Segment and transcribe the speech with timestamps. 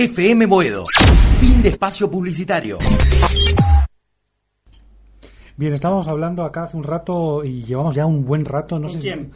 [0.00, 0.84] FM Boedo.
[1.40, 2.78] Fin de espacio publicitario.
[5.56, 8.90] Bien, estábamos hablando acá hace un rato y llevamos ya un buen rato, no ¿Con
[8.92, 9.32] sé si- quién?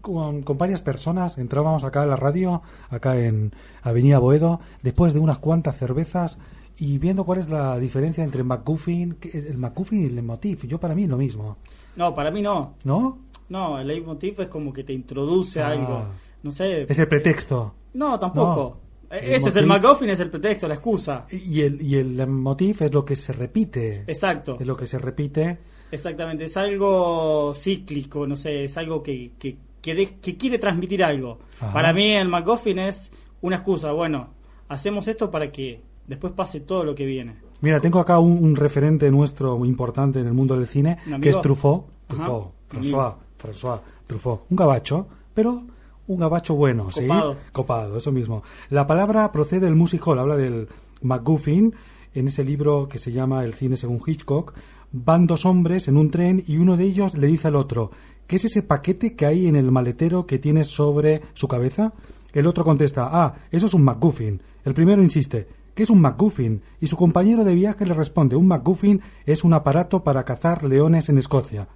[0.00, 1.38] con, con varias personas.
[1.38, 6.38] Entrábamos acá a la radio, acá en Avenida Boedo, después de unas cuantas cervezas
[6.78, 10.66] y viendo cuál es la diferencia entre McGuffin, el McGuffin y el leitmotiv.
[10.68, 11.56] Yo para mí es lo mismo,
[11.96, 12.74] No, para mí no.
[12.84, 13.18] ¿no?
[13.48, 15.68] No, el leitmotiv es como que te introduce Ah.
[15.68, 16.04] algo.
[16.44, 16.86] No sé.
[16.88, 17.74] Es el pretexto.
[17.94, 18.78] No, tampoco.
[18.80, 18.85] No.
[19.10, 21.26] Eh, Ese es el MacGuffin, es el pretexto, la excusa.
[21.30, 24.04] Y el, y el leitmotiv es lo que se repite.
[24.06, 24.56] Exacto.
[24.60, 25.58] Es lo que se repite.
[25.90, 26.44] Exactamente.
[26.44, 31.38] Es algo cíclico, no sé, es algo que, que, que, de- que quiere transmitir algo.
[31.60, 31.72] Ajá.
[31.72, 33.10] Para mí el MacGuffin es
[33.42, 33.92] una excusa.
[33.92, 34.30] Bueno,
[34.68, 37.36] hacemos esto para que después pase todo lo que viene.
[37.60, 41.30] Mira, tengo acá un, un referente nuestro muy importante en el mundo del cine, que
[41.30, 41.86] es Truffaut.
[42.06, 44.42] Truffaut, François, François Truffaut.
[44.50, 45.62] Un gabacho, pero
[46.06, 47.06] un gabacho bueno, ¿sí?
[47.06, 47.36] Copado.
[47.52, 48.42] Copado, eso mismo.
[48.70, 50.68] La palabra procede del music hall, habla del
[51.02, 51.74] MacGuffin,
[52.14, 54.54] en ese libro que se llama El cine según Hitchcock.
[54.92, 57.90] Van dos hombres en un tren y uno de ellos le dice al otro,
[58.26, 61.92] ¿qué es ese paquete que hay en el maletero que tienes sobre su cabeza?
[62.32, 64.40] El otro contesta, ah, eso es un MacGuffin.
[64.64, 66.62] El primero insiste, ¿qué es un MacGuffin?
[66.80, 71.08] Y su compañero de viaje le responde, un MacGuffin es un aparato para cazar leones
[71.08, 71.68] en Escocia.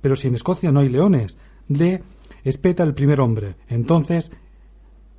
[0.00, 1.36] Pero si en Escocia no hay leones,
[1.68, 2.02] le
[2.48, 3.56] espeta el primer hombre.
[3.68, 4.30] Entonces,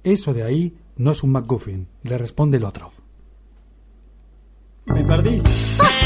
[0.03, 2.92] eso de ahí no es un MacGuffin, le responde el otro.
[4.86, 5.42] Me perdí.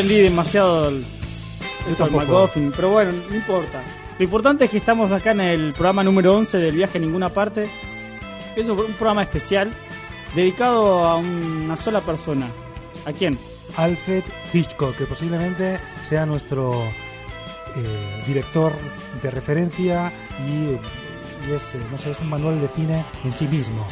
[0.00, 1.04] entendí demasiado el,
[1.96, 2.24] tampoco.
[2.24, 3.82] MacGuffin, pero bueno, no importa.
[4.16, 7.30] Lo importante es que estamos acá en el programa número 11 del viaje a ninguna
[7.30, 7.68] parte.
[8.54, 9.72] Es un un programa especial
[10.36, 12.46] dedicado a una sola persona.
[13.06, 13.36] ¿A quién?
[13.76, 14.22] Alfred
[14.52, 18.72] Hitchcock, que posiblemente sea nuestro eh, director
[19.20, 20.12] de referencia
[20.46, 23.84] y, y es, eh, no sé, es un manual de cine en sí mismo.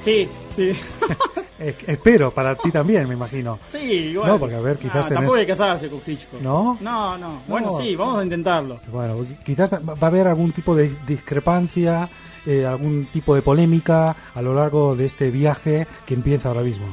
[0.00, 0.72] Sí, sí.
[1.58, 3.58] Eh, espero, para ti también, me imagino.
[3.68, 4.28] Sí, igual.
[4.28, 6.40] No, porque, a ver, quizás Ah, tenés- Tampoco hay que casarse con Hitchcock.
[6.40, 6.78] ¿No?
[6.80, 7.42] No, no.
[7.46, 7.78] Bueno, No.
[7.78, 8.80] sí, vamos a intentarlo.
[8.90, 12.08] Bueno, quizás va a haber algún tipo de discrepancia,
[12.46, 16.86] eh, algún tipo de polémica a lo largo de este viaje que empieza ahora mismo.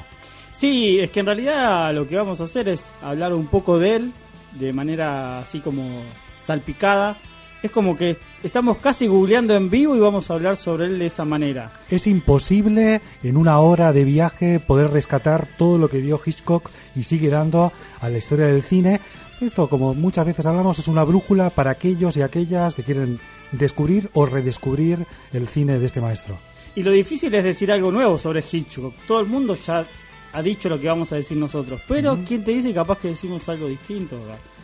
[0.52, 3.96] Sí, es que en realidad lo que vamos a hacer es hablar un poco de
[3.96, 4.12] él
[4.60, 6.02] de manera así como
[6.44, 7.18] salpicada.
[7.64, 11.08] Es como que estamos casi googleando en vivo y vamos a hablar sobre él de
[11.08, 11.70] esa manera.
[11.90, 17.04] Es imposible en una hora de viaje poder rescatar todo lo que dio Hitchcock y
[17.04, 19.02] sigue dando a la historia del cine.
[19.42, 23.20] Esto, como muchas veces hablamos, es una brújula para aquellos y aquellas que quieren
[23.52, 26.38] descubrir o redescubrir el cine de este maestro.
[26.76, 28.94] Y lo difícil es decir algo nuevo sobre Hitchcock.
[29.08, 29.86] Todo el mundo ya
[30.34, 31.82] ha dicho lo que vamos a decir nosotros.
[31.88, 34.20] Pero ¿quién te dice capaz que decimos algo distinto?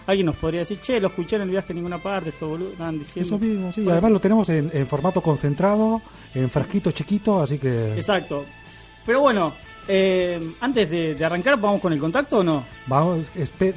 [0.08, 2.72] Alguien nos podría decir, che, lo escuché en el viaje en ninguna parte, esto boludo,
[2.72, 3.36] estaban diciendo.
[3.36, 3.86] Eso mismo, sí.
[3.90, 6.02] Además lo tenemos en, en formato concentrado,
[6.34, 8.46] en frasquito chiquito, así que Exacto.
[9.06, 9.54] Pero bueno,
[9.88, 12.64] eh, antes de, de arrancar, ¿vamos con el contacto o no?
[12.88, 13.26] vamos,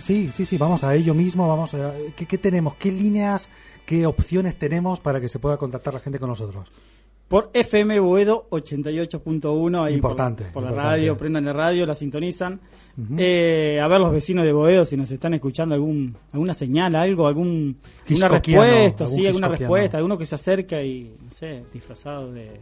[0.00, 3.50] sí, sí, sí, vamos a ello mismo, vamos a ¿qué, qué tenemos, qué líneas,
[3.84, 6.69] qué opciones tenemos para que se pueda contactar la gente con nosotros.
[7.28, 12.59] Por FM Boedo 88.1, ahí Importante, por, por la radio, prendan la radio, la sintonizan.
[13.16, 17.27] Eh, a ver los vecinos de Boedo si nos están escuchando algún alguna señal, algo,
[17.28, 17.77] algún
[18.09, 18.28] alguna
[18.65, 22.61] respuesta, algún sí, alguna respuesta, alguno que se acerca y, no sé, disfrazado de,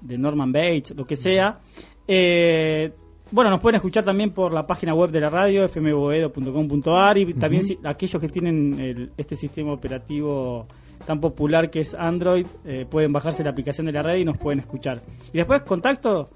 [0.00, 1.58] de Norman Bates, lo que sea.
[2.06, 2.92] Eh,
[3.32, 7.62] bueno, nos pueden escuchar también por la página web de la radio, fmboedo.com.ar y también
[7.64, 10.66] si- aquellos que tienen el- este sistema operativo
[11.06, 14.38] tan popular que es Android, eh, pueden bajarse la aplicación de la radio y nos
[14.38, 15.02] pueden escuchar.
[15.32, 16.30] Y después contacto,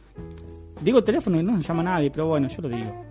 [0.80, 3.04] digo teléfono y no nos llama nadie, pero bueno, yo lo digo.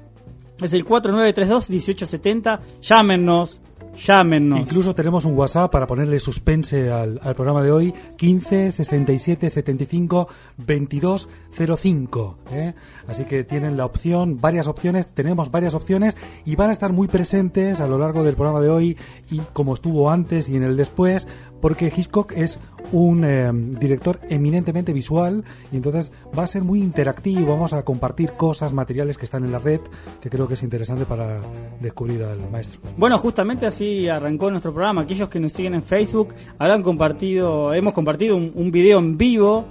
[0.62, 3.62] Es el 4932-1870, llámenos,
[4.06, 4.60] Llámenos.
[4.60, 10.28] Incluso tenemos un WhatsApp para ponerle suspense al, programa de hoy, 15 67 75
[10.58, 11.30] 22
[11.78, 12.38] 05.
[12.52, 12.74] ¿eh?
[13.08, 16.16] Así que tienen la opción, varias opciones, tenemos varias opciones
[16.46, 18.98] y van a estar muy presentes a lo largo del programa de hoy
[19.32, 21.28] y como estuvo antes y en el después,
[21.62, 22.60] porque Hitchcock es
[22.92, 28.32] un eh, director eminentemente visual y entonces va a ser muy interactivo, vamos a compartir
[28.32, 29.82] cosas, materiales que están en la red,
[30.22, 31.42] que creo que es interesante para
[31.80, 32.80] descubrir al maestro.
[32.98, 35.02] Bueno, justamente así arrancó nuestro programa.
[35.02, 39.66] Aquellos que nos siguen en Facebook habrán compartido, hemos compartido un, video en vivo.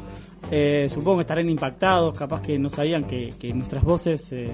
[0.51, 4.47] Eh, supongo que estarán impactados, capaz que no sabían que, nuestras voces eh,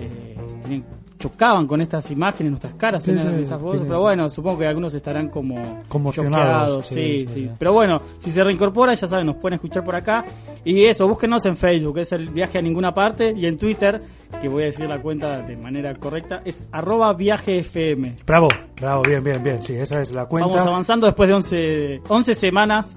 [0.00, 0.82] eh,
[1.30, 4.92] chocaban con estas imágenes, nuestras caras Sí, sí, esas tiene- pero bueno, supongo que algunos
[4.94, 7.26] estarán como Conmocionados, sí.
[7.28, 7.50] sí.
[7.58, 10.24] Pero bueno, si se reincorpora, ya saben, nos pueden escuchar por acá.
[10.64, 14.00] Y eso, búsquenos en Facebook, es el viaje a ninguna parte, y en Twitter,
[14.40, 18.16] que voy a decir la cuenta de manera correcta, es arroba viajefm.
[18.26, 18.48] Bravo,
[18.80, 20.48] bravo, bien, bien, bien, sí, esa es la cuenta.
[20.48, 22.94] Vamos avanzando después de 11, 11 semanas.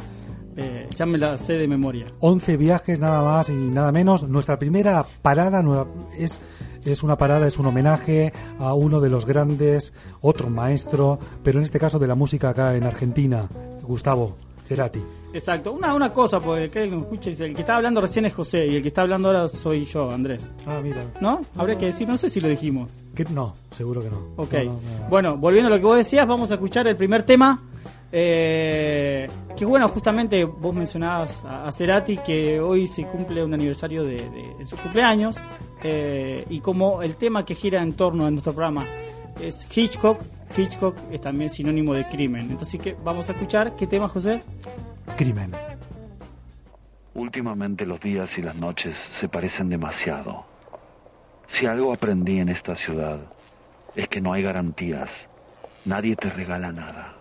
[0.60, 2.08] Eh, ya me la sé de memoria.
[2.20, 4.28] 11 viajes nada más y nada menos.
[4.28, 5.86] Nuestra primera parada nueva-
[6.18, 6.40] es,
[6.92, 11.66] es una parada, es un homenaje a uno de los grandes, otro maestro, pero en
[11.66, 13.48] este caso de la música acá en Argentina,
[13.84, 14.36] Gustavo
[14.68, 15.02] Cerati.
[15.34, 15.72] Exacto.
[15.74, 18.66] Una, una cosa, porque que nos escuche, dice, el que está hablando recién es José
[18.68, 20.52] y el que está hablando ahora soy yo, Andrés.
[20.66, 21.04] Ah, mira.
[21.22, 21.42] ¿No?
[21.56, 22.92] Habría que decir, no sé si lo dijimos.
[23.14, 23.26] ¿Qué?
[23.26, 24.18] No, seguro que no.
[24.38, 24.54] Ok.
[24.54, 25.10] No, no, no.
[25.10, 27.62] Bueno, volviendo a lo que vos decías, vamos a escuchar el primer tema.
[28.12, 34.04] Eh, que bueno, justamente vos mencionabas a, a Cerati que hoy se cumple un aniversario
[34.04, 35.36] de, de- de su cumpleaños.
[35.84, 38.86] Eh, y como el tema que gira en torno a nuestro programa
[39.40, 40.22] es Hitchcock,
[40.56, 42.50] Hitchcock es también sinónimo de crimen.
[42.52, 42.96] Entonces, ¿qué?
[43.04, 43.76] vamos a escuchar.
[43.76, 44.42] ¿Qué tema, José?
[45.16, 45.52] Crimen.
[47.14, 50.46] Últimamente los días y las noches se parecen demasiado.
[51.48, 53.20] Si algo aprendí en esta ciudad
[53.96, 55.28] es que no hay garantías.
[55.86, 57.14] Nadie te regala nada.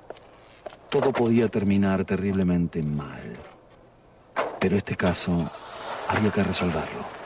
[0.91, 3.37] Todo podía terminar terriblemente mal.
[4.61, 5.51] Pero este caso
[6.09, 7.26] había que resolverlo.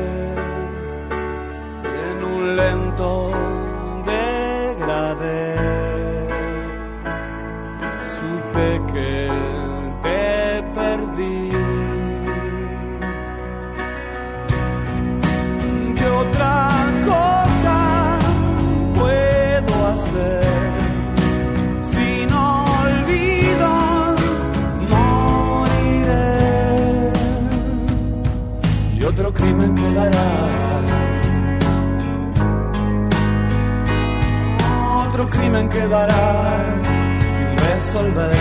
[35.05, 36.81] otro crimen quedará
[37.29, 38.37] sin resolver.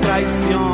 [0.00, 0.72] Traición.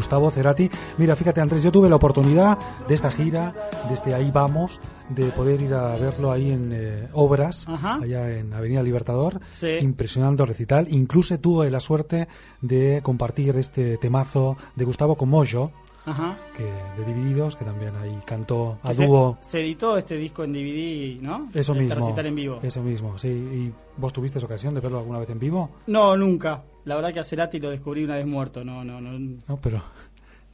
[0.00, 0.70] Gustavo Cerati.
[0.96, 2.56] Mira, fíjate Andrés, yo tuve la oportunidad
[2.88, 3.54] de esta gira,
[3.86, 4.80] de este Ahí Vamos,
[5.10, 7.98] de poder ir a verlo ahí en eh, Obras, Ajá.
[8.02, 9.40] allá en Avenida Libertador.
[9.50, 9.68] Sí.
[9.82, 10.86] Impresionante recital.
[10.88, 12.28] Incluso tuve la suerte
[12.62, 15.70] de compartir este temazo de Gustavo con Moyo,
[16.06, 16.36] Ajá.
[16.56, 19.38] que, de Divididos, que también ahí cantó a Que se- dúo.
[19.40, 21.48] Se, editó este disco en DVD, ¿no?
[21.54, 22.18] Eso Este mismo.
[22.18, 22.58] en vivo.
[22.62, 23.28] Eso mismo, sí.
[23.28, 25.70] ¿Y vos tuviste ocasión de verlo alguna vez en vivo?
[25.86, 26.62] No, nunca.
[26.84, 28.64] La verdad que a Cerati lo descubrí una vez muerto.
[28.64, 29.18] No, no, no.
[29.46, 29.82] No, pero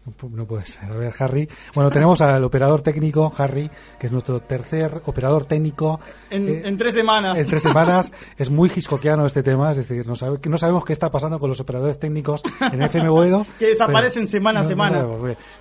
[0.07, 0.85] no, pu- no puede ser.
[0.91, 1.49] A ver, Harry.
[1.75, 5.99] Bueno, tenemos al operador técnico, Harry, que es nuestro tercer operador técnico.
[6.31, 7.37] En, Eh, en tres semanas.
[7.39, 10.93] en tres semanas es muy hiscoquiano este tema, es decir, no, sabe- no sabemos qué
[10.93, 13.45] está pasando con los operadores técnicos en FM Boedo.
[13.59, 15.07] Que desaparecen semana a no- semana.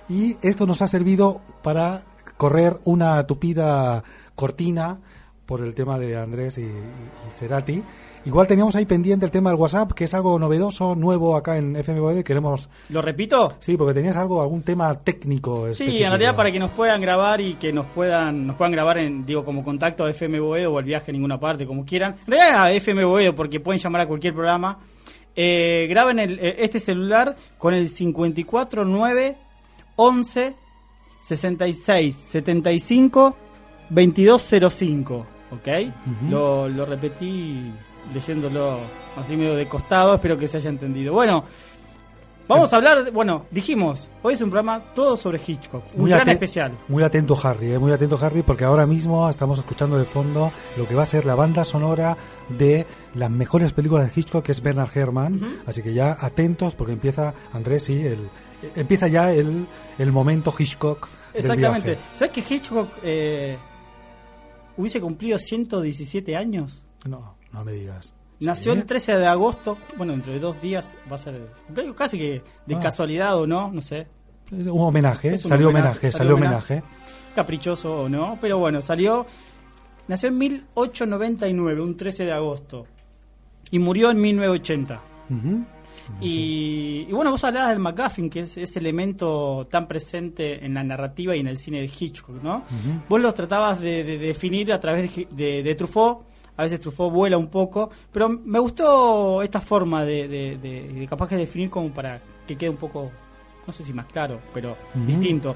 [0.08, 2.04] y esto nos ha servido para
[2.36, 4.98] correr una tupida cortina
[5.46, 7.82] por el tema de Andrés y, y Cerati.
[8.26, 11.76] Igual teníamos ahí pendiente el tema del WhatsApp, que es algo novedoso, nuevo acá en
[11.76, 13.54] FM Boedo y queremos ¿Lo repito?
[13.60, 15.72] Sí, porque tenías algo, algún tema técnico.
[15.72, 18.98] Sí, en realidad para que nos puedan grabar y que nos puedan nos puedan grabar
[18.98, 22.16] en digo como contacto a FM Boedo o el viaje a ninguna parte, como quieran.
[22.26, 24.80] En realidad a FM Boedo porque pueden llamar a cualquier programa.
[25.36, 29.36] Eh, graben el, eh, este celular con el 549
[29.94, 30.54] 11
[31.20, 33.36] 66 75
[33.90, 35.68] 2205, ¿ok?
[36.28, 37.70] lo, lo repetí
[38.14, 38.78] leyéndolo
[39.16, 41.12] así medio de costado, espero que se haya entendido.
[41.12, 41.44] Bueno,
[42.48, 46.28] Vamos a hablar, de- bueno, dijimos, hoy es un programa todo sobre Hitchcock, un gran
[46.28, 46.78] especial.
[46.86, 50.86] Muy atento Harry, eh, muy atento Harry, porque ahora mismo estamos escuchando de fondo lo
[50.86, 52.16] que va a ser la banda sonora
[52.48, 52.86] de
[53.16, 55.40] las mejores películas de Hitchcock, que es Bernard Herrmann.
[55.66, 58.28] Así que ya atentos, porque empieza, Andrés, sí, el,
[58.76, 59.66] empieza ya el,
[59.98, 61.08] el momento Hitchcock.
[61.32, 61.88] del Exactamente.
[61.94, 62.04] viaje.
[62.14, 63.58] ¿Sabes que Hitchcock eh,
[64.76, 66.84] hubiese cumplido 117 años?
[67.08, 68.12] No, no me digas.
[68.40, 68.80] Nació ¿Sí?
[68.80, 72.18] el 13 de agosto, bueno, dentro de dos días va a ser el cumpleaños, casi
[72.18, 72.80] que de Ah.
[72.80, 74.06] casualidad o no, no sé,
[74.50, 76.74] Un homenaje, un salió homenaje, salió homenaje.
[76.74, 76.96] homenaje.
[77.34, 79.26] caprichoso o no, pero bueno, salió,
[80.08, 82.86] nació en 1899, un 13 de agosto,
[83.70, 85.00] y murió en 1980.
[85.30, 85.64] Ujú.
[86.20, 90.84] Y, y bueno, vos hablabas del McGuffin, que es ese elemento tan presente en la
[90.84, 92.64] narrativa y en el cine de Hitchcock, ¿no?
[93.08, 96.24] Vos lo tratabas de, de definir a través de, de- de Truffaut,
[96.56, 101.06] a veces Truffaut vuela un poco, pero me gustó esta forma de, de- de- de
[101.06, 103.10] capaz que definir como para que quede un poco,
[103.66, 105.54] no sé si más claro, pero distinto.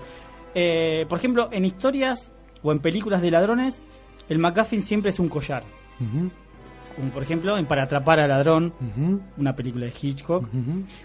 [0.55, 3.83] Eh, por ejemplo, en historias o en películas de ladrones,
[4.29, 5.63] el McGuffin siempre es un collar.
[6.97, 8.73] Como por ejemplo en Para atrapar al ladrón,
[9.39, 10.49] una película de Hitchcock.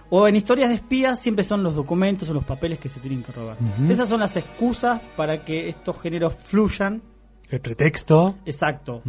[0.10, 3.24] O en historias de espías siempre son los documentos o los papeles que se tienen
[3.24, 3.56] que robar.
[3.90, 7.02] Esas son las excusas para que estos géneros fluyan.
[7.50, 8.38] El pretexto.
[8.46, 9.02] Exacto.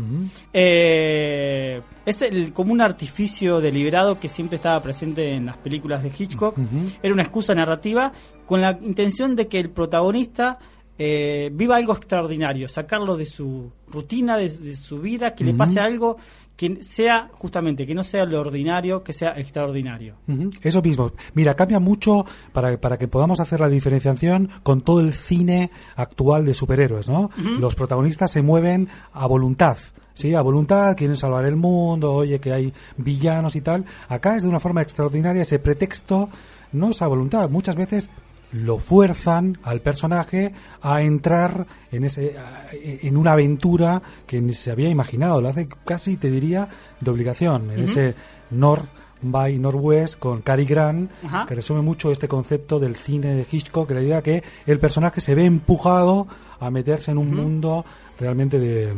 [0.52, 6.12] Eh, es el, como un artificio deliberado que siempre estaba presente en las películas de
[6.16, 6.58] Hitchcock.
[7.02, 8.12] Era una excusa narrativa
[8.44, 10.58] con la intención de que el protagonista
[10.98, 15.80] eh, viva algo extraordinario, sacarlo de su rutina, de, de su vida, que le pase
[15.80, 16.16] algo
[16.56, 20.14] que sea justamente, que no sea lo ordinario, que sea extraordinario.
[20.62, 21.12] Eso mismo.
[21.34, 26.46] Mira, cambia mucho para, para que podamos hacer la diferenciación con todo el cine actual
[26.46, 27.30] de superhéroes, ¿no?
[27.36, 29.76] Los protagonistas se mueven a voluntad.
[30.14, 33.84] Sí, a voluntad, quieren salvar el mundo, oye, que hay villanos y tal.
[34.08, 36.30] Acá es de una forma extraordinaria, ese pretexto
[36.72, 37.50] no es a voluntad.
[37.50, 38.08] Muchas veces
[38.52, 42.34] lo fuerzan al personaje a entrar en ese
[42.72, 45.40] en una aventura que ni se había imaginado.
[45.42, 46.68] Lo hace casi, te diría,
[47.00, 47.70] de obligación.
[47.70, 48.14] En ese
[48.50, 48.84] North
[49.22, 51.10] by Northwest con Cary Grant,
[51.48, 55.34] que resume mucho este concepto del cine de Hitchcock, la idea que el personaje se
[55.34, 56.26] ve empujado
[56.60, 57.84] a meterse en un mundo
[58.20, 58.92] realmente de, eh,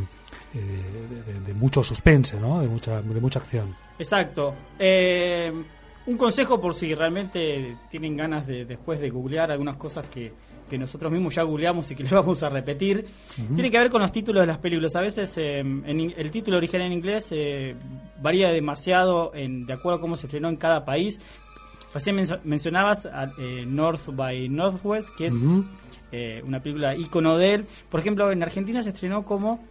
[0.54, 2.60] de, de- de mucho suspense, ¿no?
[2.60, 3.74] de, mucha, de mucha acción.
[3.98, 4.54] Exacto.
[4.78, 5.52] Eh,
[6.08, 10.32] un consejo por si realmente tienen ganas de después de googlear algunas cosas que,
[10.68, 13.04] que nosotros mismos ya googleamos y que les vamos a repetir.
[13.54, 14.96] Tiene que ver con los títulos de las películas.
[14.96, 17.76] A veces eh, en el título original en inglés eh,
[18.22, 21.20] varía demasiado en, de acuerdo a cómo se frenó en cada país.
[21.92, 25.34] Recién mencio- mencionabas a, eh, North by Northwest, que es
[26.12, 27.66] eh, una película ícono de él.
[27.90, 29.62] Por ejemplo, en Argentina se estrenó como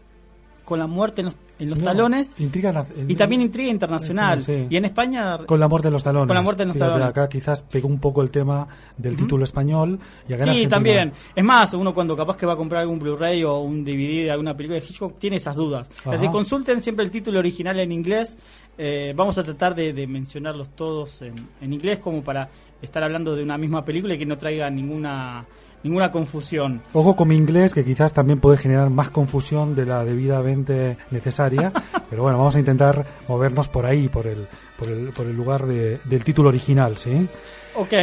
[0.67, 4.43] con la muerte en los, en los No, talones intriga y también intriga internacional.
[4.43, 4.67] Sí.
[4.69, 6.27] Y en España Con la muerte en los talones.
[6.27, 7.09] Con la muerte en los Fíjate, talones.
[7.09, 9.97] Acá quizás pegó un poco el tema del título español.
[10.27, 11.13] Y acá Sí, Argentina- también.
[11.33, 14.31] Es más, uno cuando capaz que va a comprar algún Blu-ray o un DVD de
[14.31, 15.87] alguna película de Hitchcock tiene esas dudas.
[16.01, 16.11] Ajá.
[16.11, 18.37] Así consulten siempre el título original en inglés.
[18.77, 22.49] Eh, vamos a tratar de, de mencionarlos todos en, en inglés como para
[22.81, 25.45] estar hablando de una misma película y que no traiga ninguna
[25.83, 26.81] ninguna confusión.
[26.93, 31.71] Ojo con mi inglés, que quizás también puede generar más confusión de la debidamente necesaria.
[32.09, 35.65] pero bueno, vamos a intentar movernos por ahí, por el, por el, por el lugar
[35.65, 37.27] de- del título original, ¿sí?
[37.75, 37.93] Ok,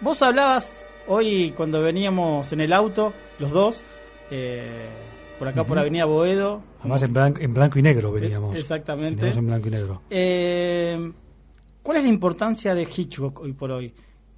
[0.00, 3.82] vos hablabas hoy cuando veníamos en el auto, los dos,
[4.30, 4.86] eh,
[5.38, 5.78] por acá por.
[5.78, 6.62] Avenida Boedo.
[6.80, 8.56] Además en blanco, en blanco y negro veníamos.
[8.56, 9.16] Eh, Exactamente.
[9.16, 10.02] Veníamos en blanco y negro.
[10.10, 11.12] Eh,
[11.82, 13.92] ¿Cuál es la importancia de Hitchcock hoy por hoy?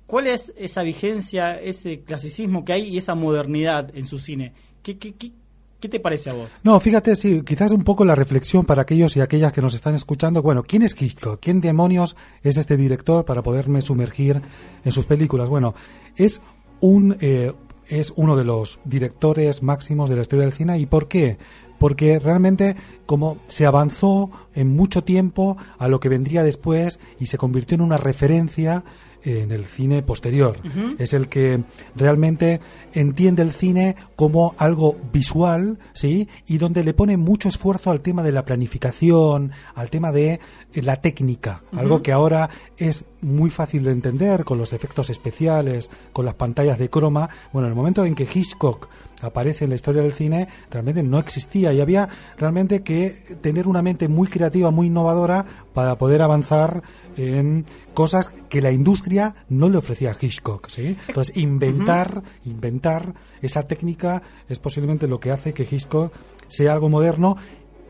[0.06, 4.52] ¿Cuál es esa vigencia, ese clasicismo que hay y esa modernidad en su cine?
[4.82, 6.60] ¿Qué, te parece a vos?
[6.62, 9.94] No, fíjate, sí, quizás un poco la reflexión para aquellos y aquellas que nos están
[9.94, 10.42] escuchando.
[10.42, 11.40] Bueno, ¿quién es Hitchcock?
[11.40, 14.40] ¿Quién demonios es este director para poderme sumergir
[14.84, 15.48] en sus películas?
[15.48, 15.74] Bueno,
[16.16, 16.40] es
[16.80, 17.52] un eh,
[17.88, 20.78] es uno de los directores máximos de la historia del cine.
[20.78, 21.38] ¿Y por qué?
[21.78, 27.38] Porque realmente como se avanzó en mucho tiempo a lo que vendría después y se
[27.38, 28.84] convirtió en una referencia
[29.26, 30.56] en el cine posterior.
[30.98, 31.64] Es el que
[31.96, 32.60] realmente
[32.92, 36.28] entiende el cine como algo visual, ¿sí?
[36.46, 40.34] Y donde le pone mucho esfuerzo al tema de la planificación, al tema de
[40.72, 45.90] eh, la técnica, algo que ahora es muy fácil de entender con los efectos especiales,
[46.12, 47.28] con las pantallas de croma.
[47.52, 48.88] Bueno, en el momento en que Hitchcock
[49.22, 53.82] aparece en la historia del cine, realmente no existía y había realmente que tener una
[53.82, 56.82] mente muy creativa, muy innovadora para poder avanzar
[57.16, 60.96] en cosas que la industria no le ofrecía a Hitchcock, ¿sí?
[61.08, 66.12] Entonces, inventar, inventar esa técnica es posiblemente lo que hace que Hitchcock
[66.48, 67.36] sea algo moderno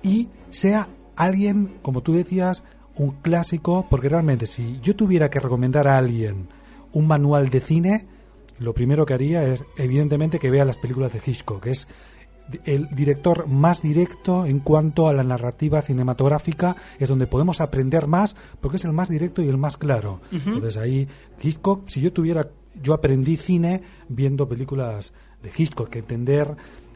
[0.03, 2.63] y sea alguien, como tú decías,
[2.97, 6.49] un clásico, porque realmente si yo tuviera que recomendar a alguien
[6.93, 8.07] un manual de cine,
[8.59, 11.67] lo primero que haría es, evidentemente, que vea las películas de Hitchcock.
[11.67, 11.89] Es
[12.65, 18.37] el director más directo en cuanto a la narrativa cinematográfica, es donde podemos aprender más,
[18.61, 20.21] porque es el más directo y el más claro.
[20.31, 21.09] Entonces ahí,
[21.43, 22.49] Hitchcock, si yo tuviera,
[22.81, 26.55] yo aprendí cine viendo películas de Hitchcock, que entender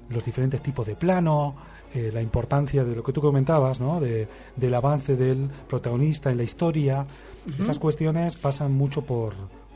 [0.08, 1.56] los diferentes tipos de plano,
[1.94, 4.00] eh, la importancia de lo que tú comentabas, ¿no?
[4.00, 7.06] De, del avance del protagonista en la historia.
[7.58, 9.34] Esas cuestiones pasan mucho por,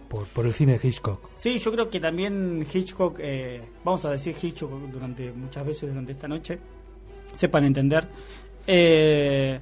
[0.09, 1.31] por, por el cine de Hitchcock.
[1.39, 6.13] Sí, yo creo que también Hitchcock, eh, vamos a decir Hitchcock durante muchas veces durante
[6.13, 6.59] esta noche,
[7.33, 8.07] sepan entender.
[8.67, 9.61] Eh,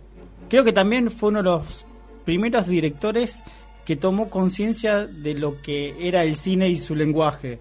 [0.49, 1.87] creo que también fue uno de los
[2.25, 3.43] primeros directores
[3.85, 7.59] que tomó conciencia de lo que era el cine y su lenguaje.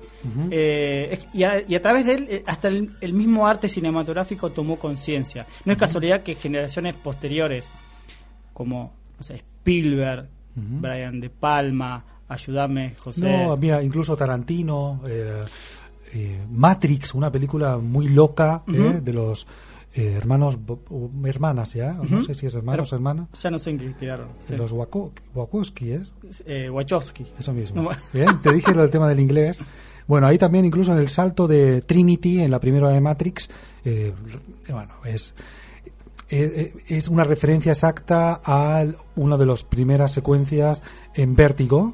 [0.51, 4.77] Eh, y, a, y a través de él, hasta el, el mismo arte cinematográfico tomó
[4.77, 5.47] conciencia.
[5.65, 7.71] No es casualidad que generaciones posteriores,
[8.53, 13.21] como no sé, Spielberg, Brian De Palma, ayúdame, José.
[13.45, 15.43] No, mira, incluso Tarantino, eh,
[16.13, 19.45] eh, Matrix, una película muy loca eh, de los
[19.93, 20.57] eh, hermanos,
[20.89, 23.93] o hermanas ya, no sé si es hermanos o hermanas, Ya no sé en qué
[23.99, 24.29] quedaron.
[24.39, 24.55] Sí.
[24.55, 26.11] los Wako- Wachowski, ¿es?
[26.45, 27.25] Eh, Wachowski.
[27.39, 27.81] Eso mismo.
[27.83, 29.61] No, Bien, te dije lo del tema del inglés.
[30.07, 33.49] Bueno, ahí también incluso en el salto de Trinity, en la primera de Matrix,
[33.85, 34.13] eh,
[34.69, 35.35] bueno, es,
[36.29, 40.81] es una referencia exacta a una de las primeras secuencias
[41.15, 41.93] en Vértigo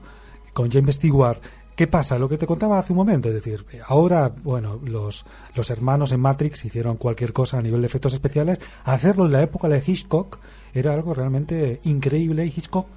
[0.57, 1.39] con James Stewart.
[1.75, 2.17] ¿Qué pasa?
[2.17, 6.19] Lo que te contaba hace un momento, es decir, ahora, bueno, los, los hermanos en
[6.19, 8.59] Matrix hicieron cualquier cosa a nivel de efectos especiales.
[8.83, 10.39] Hacerlo en la época de Hitchcock
[10.73, 12.87] era algo realmente increíble y Hitchcock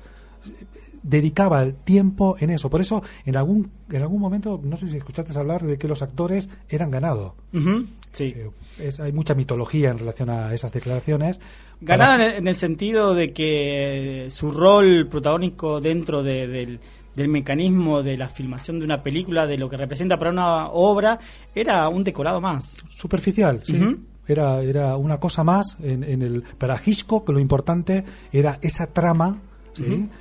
[1.03, 2.69] dedicaba el tiempo en eso.
[2.71, 6.01] Por eso, en algún, en algún momento, no sé si escuchaste hablar de que los
[6.03, 7.35] actores eran ganado.
[7.53, 8.35] Ujú, Sí.
[8.37, 11.39] Eh, es- hay mucha mitología en relación a esas declaraciones.
[11.81, 16.81] Ganada Para- en el, en el sentido de que su rol protagónico dentro de- del,
[17.15, 21.19] del mecanismo de la filmación de una película, de lo que representa para una obra,
[21.55, 22.77] era un decorado más.
[22.97, 23.77] superficial, sí.
[23.77, 23.99] Ujú.
[24.29, 29.39] Era, era una cosa más en, en el para Hitchcock lo importante era esa trama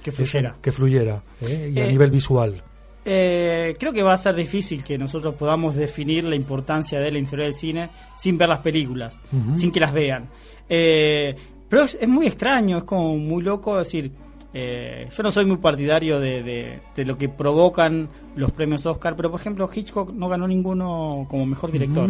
[0.03, 0.49] que fluyera.
[0.49, 1.71] Eso, que fluyera ¿eh?
[1.75, 2.63] y a Eh, nivel visual
[3.05, 7.19] Eh, creo que va a ser difícil que nosotros podamos definir la importancia de la
[7.19, 9.21] historia del cine sin ver las películas,
[9.55, 10.29] sin que las vean.
[10.67, 11.35] Eh,
[11.69, 14.11] pero es, es muy extraño, es como muy loco decir,
[14.53, 19.15] eh, yo no soy muy partidario de, de- de lo que provocan los premios Oscar,
[19.15, 22.09] pero por ejemplo Hitchcock no ganó ninguno como mejor director.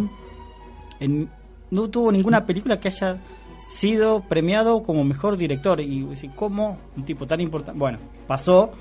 [0.99, 1.29] En-
[1.71, 3.17] no tuvo ninguna película que haya
[3.59, 5.79] sido premiado como mejor director.
[5.81, 7.77] Y ¿cómo un tipo tan importante?
[7.77, 8.71] Bueno, pasó,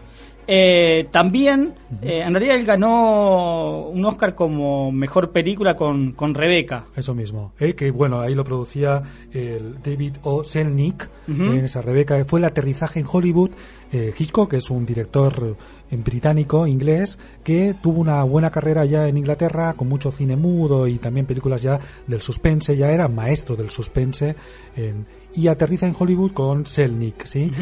[0.51, 6.87] Eh, también, eh, en realidad él ganó un Oscar como mejor película con, con Rebeca.
[6.97, 7.53] Eso mismo.
[7.61, 10.45] Eh, que bueno, ahí lo producía el David O.
[10.45, 12.25] Selnick en esa Rebeca.
[12.25, 13.51] Fue el aterrizaje en Hollywood.
[13.93, 15.57] Eh, Hitchcock es un director
[15.91, 20.87] eh, británico, inglés, que tuvo una buena carrera ya en Inglaterra, con mucho cine mudo
[20.87, 22.75] y también películas ya del suspense.
[22.75, 24.35] Ya era maestro del suspense.
[24.77, 27.53] en- y aterriza en Hollywood con Selnick, ¿sí?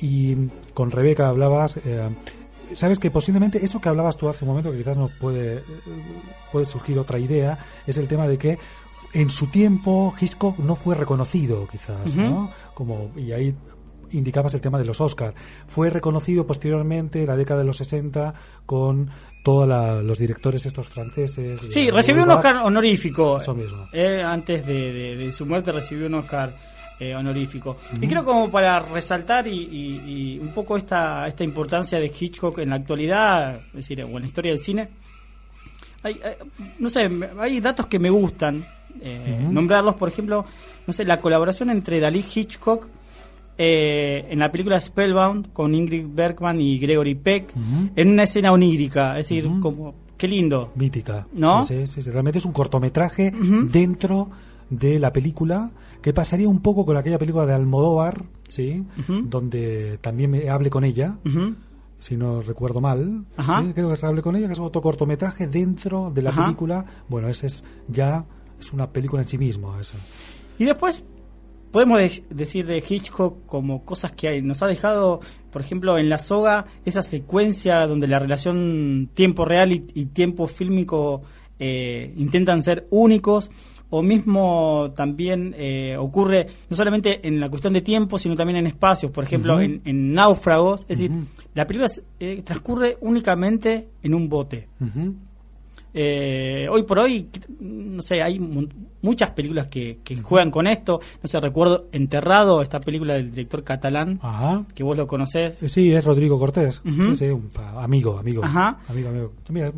[0.00, 0.36] Y
[0.74, 1.78] con Rebeca hablabas.
[1.84, 2.08] eh,
[2.74, 5.62] Sabes que posiblemente eso que hablabas tú hace un momento, que quizás nos puede, eh,
[6.52, 8.58] puede surgir otra idea, es el tema de que
[9.14, 12.50] en su tiempo Hitchcock no fue reconocido, quizás, ¿no?
[12.74, 13.54] Como, y ahí
[14.10, 15.34] indicabas el tema de los Oscars.
[15.66, 18.34] Fue reconocido posteriormente, en la década de los 60,
[18.66, 19.10] con
[19.44, 21.60] todos los directores estos franceses.
[21.70, 22.30] Sí, de recibió un.
[22.30, 23.38] Oscar honorífico.
[23.40, 23.86] Eso mismo.
[23.94, 26.54] Eh, antes de, de- de su muerte recibió un Oscar
[27.00, 27.76] eh, honorífico.
[28.00, 30.02] Y creo como para resaltar y, y-
[30.34, 34.20] y un poco esta, esta importancia de Hitchcock en la actualidad, es decir, o en
[34.20, 34.88] la historia del cine,
[36.02, 36.36] hay, hay-
[36.78, 37.08] no sé,
[37.38, 38.64] hay datos que me gustan
[39.00, 40.44] eh, nombrarlos, por ejemplo,
[40.86, 42.86] no sé, la colaboración entre Dalí Hitchcock
[43.56, 47.52] eh, en la película Spellbound con Ingrid Bergman y Gregory Peck
[47.96, 50.72] en una escena onírica, es decir, como qué lindo.
[50.76, 51.26] Mítica.
[51.32, 51.64] ¿No?
[51.64, 52.10] Sí, sí, sí, sí.
[52.10, 53.32] Realmente es un cortometraje
[53.70, 54.30] dentro
[54.70, 55.70] de la película
[56.02, 58.84] que pasaría un poco con aquella película de Almodóvar, ¿sí?
[59.24, 61.18] Donde también me hable con ella,
[61.98, 63.24] si no recuerdo mal.
[63.36, 66.44] Sí, creo que es hable con ella, que es otro cortometraje dentro de la Ajá.
[66.44, 66.84] película.
[67.08, 68.24] Bueno, ese es ya
[68.60, 69.78] es una película en sí mismo.
[69.78, 69.96] Esa.
[70.58, 71.04] Y después
[71.72, 74.42] podemos de- decir de Hitchcock como cosas que hay.
[74.42, 79.72] Nos ha dejado, por ejemplo, en La Soga, esa secuencia donde la relación tiempo real
[79.72, 81.22] y, y tiempo fílmico
[81.58, 83.50] eh, intentan ser únicos.
[83.90, 88.66] O mismo también eh, ocurre no solamente en la cuestión de tiempo, sino también en
[88.66, 89.10] espacios.
[89.10, 90.82] Por ejemplo, en, en Náufragos.
[90.82, 91.10] Es decir,
[91.54, 94.68] la película eh, transcurre únicamente en un bote.
[95.94, 97.28] Eh, hoy por hoy,
[97.60, 98.68] no sé, hay mu-
[99.00, 101.00] muchas películas que, que juegan con esto.
[101.22, 104.64] No sé, recuerdo Enterrado, esta película del director catalán, Ajá.
[104.74, 105.54] que vos lo conocés.
[105.66, 106.82] Sí, es Rodrigo Cortés.
[107.14, 107.48] Sí, un
[107.78, 108.44] amigo, amigo.
[108.44, 108.78] Ajá.
[108.88, 109.32] Amigo, amigo.
[109.48, 109.72] Mira,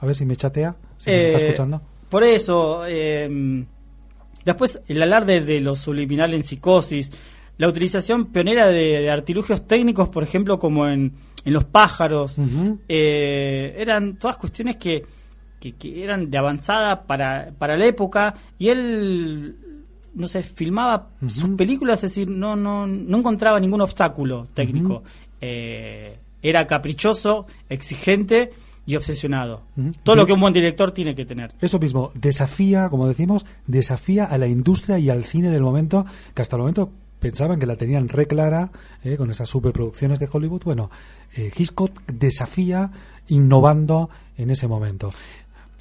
[0.00, 1.80] a ver si me chatea, si me está escuchando.
[2.14, 3.66] Por eso, eh,
[4.44, 7.10] después el alarde de lo subliminal en psicosis,
[7.58, 11.12] la utilización pionera de, de artilugios técnicos, por ejemplo, como en,
[11.44, 12.36] en Los pájaros,
[12.88, 15.04] eh, eran todas cuestiones que,
[15.58, 19.56] que, que eran de avanzada para, para la época y él
[20.14, 25.02] no sé filmaba sus películas es decir no no no encontraba ningún obstáculo técnico.
[25.40, 28.52] Eh, era caprichoso exigente
[28.86, 29.62] y obsesionado
[30.02, 34.24] todo lo que un buen director tiene que tener Eso mismo, desafía, como decimos, desafía
[34.24, 36.90] a la industria y al cine del momento, que hasta el momento
[37.24, 38.70] pensaban que la tenían re clara
[39.02, 40.62] eh, con esas superproducciones de Hollywood.
[40.64, 40.90] Bueno,
[41.36, 42.90] eh, Hitchcock desafía
[43.28, 45.10] innovando en ese momento.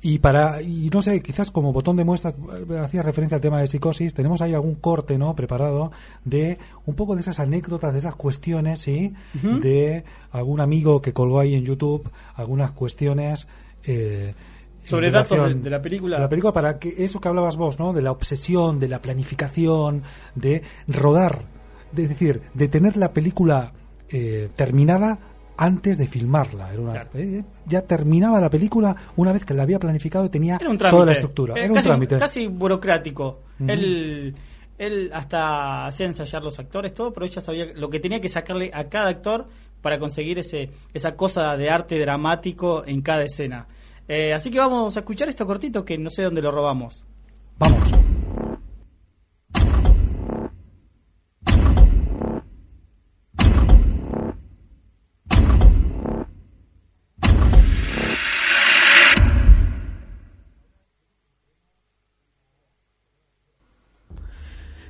[0.06, 3.62] Y para, y no sé, quizás como botón de muestra, eh, hacía referencia al tema
[3.62, 5.34] de psicosis, tenemos ahí algún corte, ¿no?
[5.34, 5.92] Preparado
[6.26, 9.14] de un poco de esas anécdotas, de esas cuestiones, ¿sí?
[9.42, 13.48] De algún amigo que colgó ahí en YouTube algunas cuestiones,
[13.86, 14.34] eh,
[14.84, 16.18] Sobre datos de- de la película.
[16.18, 17.94] de la película para que eso que hablabas vos, ¿no?
[17.94, 20.04] De la obsesión, de la planificación,
[20.36, 21.44] de rodar,
[21.94, 23.72] de- es decir, de tener la película
[24.10, 25.18] eh, terminada
[25.64, 26.72] antes de filmarla.
[26.74, 27.10] Era una- Claro.
[27.16, 31.06] eh, ya terminaba la película una vez que la había planificado y tenía trámite toda
[31.06, 31.54] la estructura.
[31.56, 32.18] Eh, Era un trámite.
[32.18, 34.36] casi burocrático él
[34.78, 38.72] él hasta hacía ensayar los actores todo pero ella sabía lo que tenía que sacarle
[38.74, 39.48] a cada actor
[39.82, 43.68] para conseguir ese esa cosa de arte dramático en cada escena
[44.08, 47.06] Eh, así que vamos a escuchar esto cortito que no sé dónde lo robamos
[47.60, 47.93] Vamos.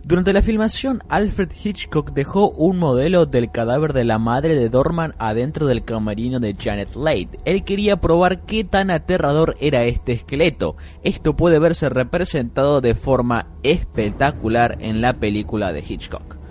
[0.05, 5.15] Durante la filmación, Alfred Hitchcock dejó un modelo del cadáver de la madre de Dorman
[5.17, 7.29] adentro del camerino de Janet Leigh.
[7.45, 10.75] Él quería probar qué tan aterrador era este esqueleto.
[11.03, 16.42] Esto puede verse representado de forma espectacular en la película de Hitchcock.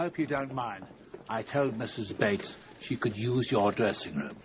[0.00, 0.86] Hope you don't mind.
[1.28, 2.16] I told Mrs.
[2.16, 4.36] Bates she could use your dressing room.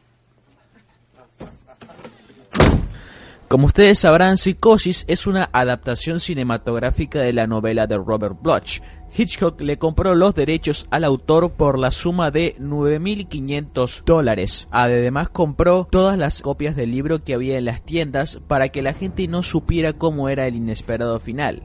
[3.48, 8.82] Como ustedes sabrán, Psicosis es una adaptación cinematográfica de la novela de Robert Bloch.
[9.16, 14.68] Hitchcock le compró los derechos al autor por la suma de 9.500 dólares.
[14.72, 18.94] Además compró todas las copias del libro que había en las tiendas para que la
[18.94, 21.64] gente no supiera cómo era el inesperado final.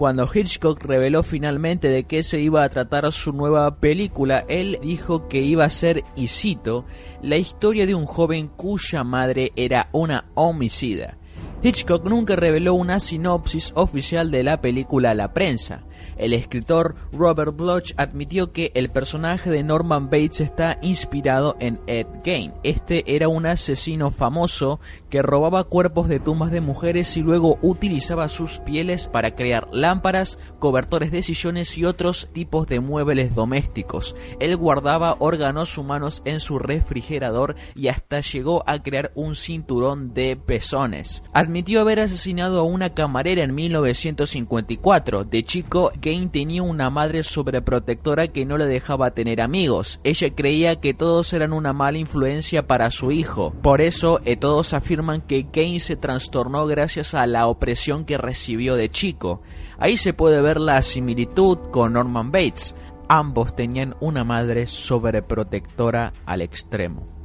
[0.00, 5.28] Cuando Hitchcock reveló finalmente de qué se iba a tratar su nueva película, él dijo
[5.28, 6.86] que iba a ser, y cito,
[7.20, 11.18] la historia de un joven cuya madre era una homicida.
[11.62, 15.82] Hitchcock nunca reveló una sinopsis oficial de la película a la prensa.
[16.16, 22.06] El escritor Robert Bloch admitió que el personaje de Norman Bates está inspirado en Ed
[22.24, 22.52] Gein.
[22.62, 28.28] Este era un asesino famoso que robaba cuerpos de tumbas de mujeres y luego utilizaba
[28.28, 34.14] sus pieles para crear lámparas, cobertores de sillones y otros tipos de muebles domésticos.
[34.38, 40.36] Él guardaba órganos humanos en su refrigerador y hasta llegó a crear un cinturón de
[40.36, 41.22] pezones.
[41.32, 45.24] Admitió haber asesinado a una camarera en 1954.
[45.24, 50.00] De chico, Kane tenía una madre sobreprotectora que no le dejaba tener amigos.
[50.04, 53.52] Ella creía que todos eran una mala influencia para su hijo.
[53.62, 58.76] Por eso, eh, todos afirman que Kane se trastornó gracias a la opresión que recibió
[58.76, 59.42] de chico.
[59.78, 62.74] Ahí se puede ver la similitud con Norman Bates.
[63.08, 67.19] Ambos tenían una madre sobreprotectora al extremo.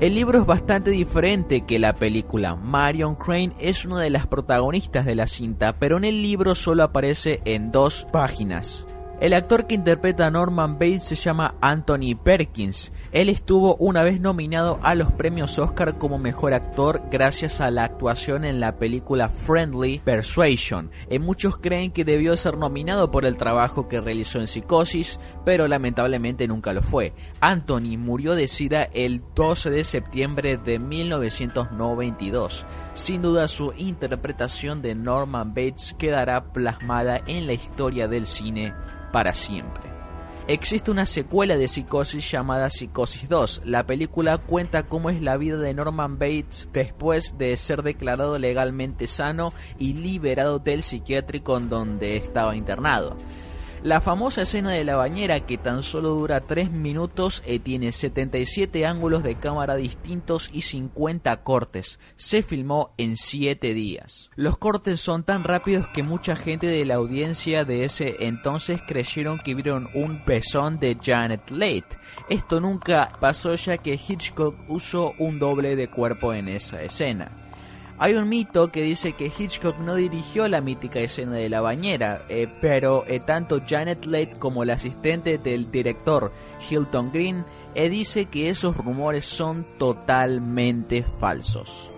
[0.00, 2.56] El libro es bastante diferente que la película.
[2.56, 6.82] Marion Crane es una de las protagonistas de la cinta, pero en el libro solo
[6.82, 8.84] aparece en dos páginas.
[9.22, 12.90] El actor que interpreta a Norman Bates se llama Anthony Perkins.
[13.12, 17.84] Él estuvo una vez nominado a los premios Oscar como mejor actor gracias a la
[17.84, 20.90] actuación en la película Friendly Persuasion.
[21.08, 25.68] Eh, muchos creen que debió ser nominado por el trabajo que realizó en Psicosis, pero
[25.68, 27.12] lamentablemente nunca lo fue.
[27.40, 32.66] Anthony murió de sida el 12 de septiembre de 1992.
[32.94, 38.74] Sin duda su interpretación de Norman Bates quedará plasmada en la historia del cine
[39.12, 39.92] para siempre.
[40.48, 43.62] Existe una secuela de Psicosis llamada Psicosis 2.
[43.64, 49.06] La película cuenta cómo es la vida de Norman Bates después de ser declarado legalmente
[49.06, 53.16] sano y liberado del psiquiátrico en donde estaba internado.
[53.84, 58.86] La famosa escena de la bañera, que tan solo dura 3 minutos, eh, tiene 77
[58.86, 61.98] ángulos de cámara distintos y 50 cortes.
[62.14, 64.30] Se filmó en 7 días.
[64.36, 69.40] Los cortes son tan rápidos que mucha gente de la audiencia de ese entonces creyeron
[69.40, 71.82] que vieron un pezón de Janet Leigh.
[72.28, 77.41] Esto nunca pasó ya que Hitchcock usó un doble de cuerpo en esa escena.
[78.02, 82.22] Hay un mito que dice que Hitchcock no dirigió la mítica escena de la bañera,
[82.28, 86.32] eh, pero eh, tanto Janet Leigh como el asistente del director
[86.68, 87.44] Hilton Green
[87.76, 91.91] eh, dice que esos rumores son totalmente falsos.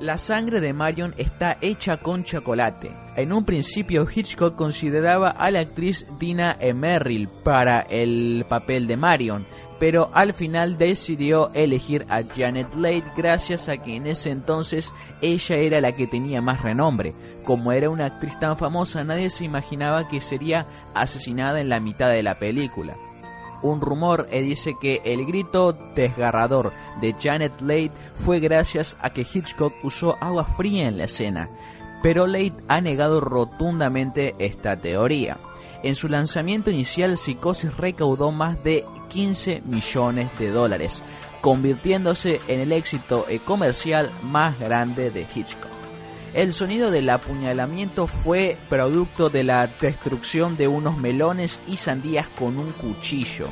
[0.00, 2.90] La sangre de Marion está hecha con chocolate.
[3.16, 9.46] En un principio Hitchcock consideraba a la actriz Dina Merrill para el papel de Marion,
[9.78, 15.56] pero al final decidió elegir a Janet Leigh gracias a que en ese entonces ella
[15.56, 17.14] era la que tenía más renombre.
[17.46, 22.10] Como era una actriz tan famosa, nadie se imaginaba que sería asesinada en la mitad
[22.10, 22.94] de la película.
[23.62, 29.26] Un rumor eh, dice que el grito desgarrador de Janet Leigh fue gracias a que
[29.30, 31.48] Hitchcock usó agua fría en la escena,
[32.02, 35.38] pero Leigh ha negado rotundamente esta teoría.
[35.82, 41.02] En su lanzamiento inicial, Psicosis recaudó más de 15 millones de dólares,
[41.40, 45.75] convirtiéndose en el éxito comercial más grande de Hitchcock.
[46.36, 52.58] El sonido del apuñalamiento fue producto de la destrucción de unos melones y sandías con
[52.58, 53.48] un cuchillo.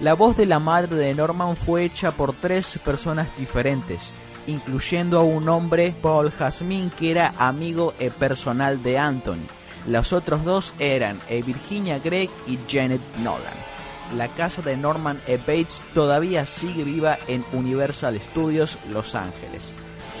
[0.00, 4.12] La voz de la madre de Norman fue hecha por tres personas diferentes,
[4.48, 9.46] incluyendo a un hombre, Paul Jasmine, que era amigo e personal de Anthony.
[9.86, 13.54] Los otros dos eran eh, Virginia Gregg y Janet Nolan.
[14.16, 15.36] La casa de Norman E.
[15.36, 19.72] Bates todavía sigue viva en Universal Studios Los Ángeles.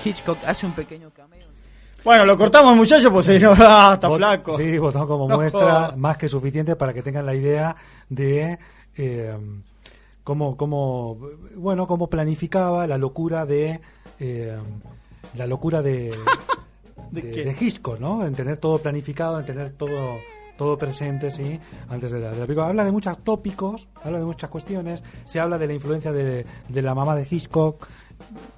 [0.04, 1.33] Hitchcock hace un pequeño cameo.
[2.04, 4.56] Bueno, lo cortamos, muchachos, pues si no, ah, está Bot- flaco.
[4.56, 5.36] Sí, botón como No.
[5.36, 7.74] muestra, más que suficiente para que tengan la idea
[8.10, 8.58] de
[8.96, 9.36] eh,
[10.22, 11.18] cómo, cómo,
[11.56, 13.80] bueno, cómo planificaba la locura de
[14.20, 14.56] eh,
[15.34, 16.14] la locura de,
[17.10, 18.26] ¿De de Hitchcock, ¿no?
[18.26, 20.18] En tener todo planificado, en tener todo
[20.56, 22.68] todo presente, sí, antes de la, de la película.
[22.68, 26.82] Habla de muchos tópicos, habla de muchas cuestiones, se habla de la influencia de, de
[26.82, 27.88] la mamá de Hitchcock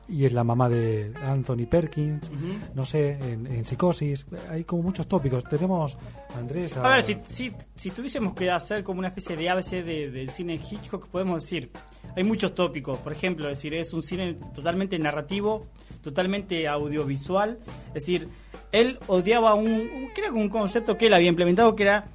[0.09, 2.31] y es la mamá de Anthony Perkins,
[2.75, 5.45] no sé, en, en Psicosis, hay como muchos tópicos.
[5.45, 5.99] Tenemos,
[6.39, 6.77] Andrés...
[6.77, 10.31] A ver, si, si, si tuviésemos que hacer como una especie de ABC de- del
[10.31, 11.71] cine Hitchcock, podemos decir,
[12.17, 12.99] hay muchos tópicos.
[13.01, 15.67] Por ejemplo, es decir, es un cine totalmente narrativo,
[16.03, 17.59] totalmente audiovisual.
[17.89, 18.29] Es decir,
[18.73, 22.07] él odiaba un, un- creo que un concepto que él había implementado que era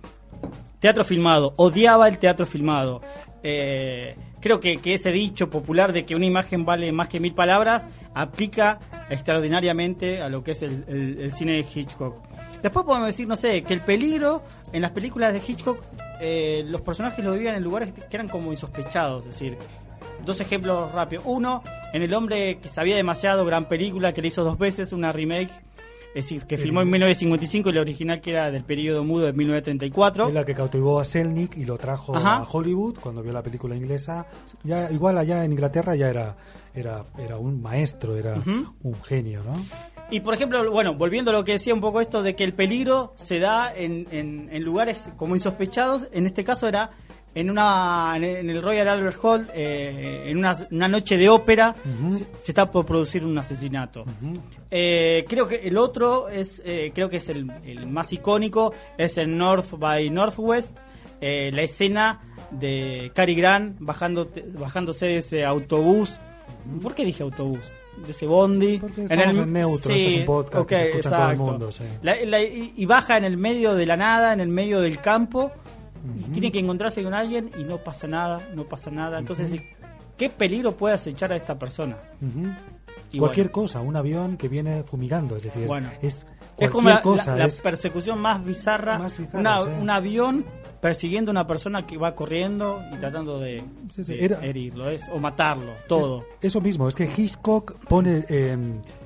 [0.79, 3.01] teatro filmado, odiaba el teatro filmado.
[3.43, 7.33] Eh, creo que, que ese dicho popular de que una imagen vale más que mil
[7.33, 12.15] palabras aplica extraordinariamente a lo que es el, el- el cine de Hitchcock.
[12.61, 15.79] Después podemos decir, no sé, que el peligro en las películas de Hitchcock,
[16.19, 19.57] eh, los personajes lo vivían en lugares que eran como insospechados, es decir,
[20.25, 21.23] Dos ejemplos rápidos.
[21.27, 25.11] Uno, en El hombre que sabía demasiado, gran película que le hizo dos veces, una
[25.11, 25.49] remake,
[26.13, 29.33] es decir, que filmó en 1955 y la original que era del periodo mudo de
[29.33, 30.27] 1934.
[30.27, 32.37] Es la que cautivó a Selnick y lo trajo Ajá.
[32.37, 34.25] a Hollywood cuando vio la película inglesa.
[34.63, 36.35] Ya, igual allá en Inglaterra ya era,
[36.75, 38.35] era, era un maestro, era
[38.83, 39.53] un genio, ¿no?
[40.09, 42.53] Y por ejemplo, bueno, volviendo a lo que decía un poco esto de que el
[42.53, 46.89] peligro se da en, en- en lugares como insospechados, en este caso era
[47.33, 51.75] en una en el Royal Albert Hall, eh, en una, una noche de ópera,
[52.11, 54.03] se, se está por producir un asesinato.
[54.69, 59.17] Eh, creo que el otro es, eh, creo que es el, el más icónico, es
[59.17, 60.77] el North by Northwest,
[61.21, 66.19] eh, la escena de Cary Grant bajando, bajándose de ese autobús.
[66.81, 67.71] ¿Por qué dije autobús?
[68.05, 68.77] De ese bondi.
[68.79, 69.07] Porque en
[69.53, 71.83] neutro, este es un podcast que se en todo el mundo, sí.
[72.01, 74.99] La- la- y, y baja en el medio de la nada, en el medio del
[74.99, 75.51] campo,
[76.19, 79.19] y tiene que encontrarse con alguien y no pasa nada, no pasa nada.
[79.19, 79.53] Entonces,
[80.17, 81.97] ¿qué peligro puede acechar a esta persona?
[83.11, 85.89] Y cualquier bueno, cosa, un avión que viene fumigando, es decir, Bueno.
[86.01, 86.25] es
[86.57, 89.69] es como la, cosa, la- la es persecución más bizarra, Más bizarra, una- sí.
[89.81, 90.45] un avión
[90.79, 94.89] persiguiendo a una persona que va corriendo y tratando de, Sí, sí, de era- herirlo
[94.89, 96.25] es, o matarlo, todo.
[96.41, 98.57] Eso mismo, es que Hitchcock pone eh,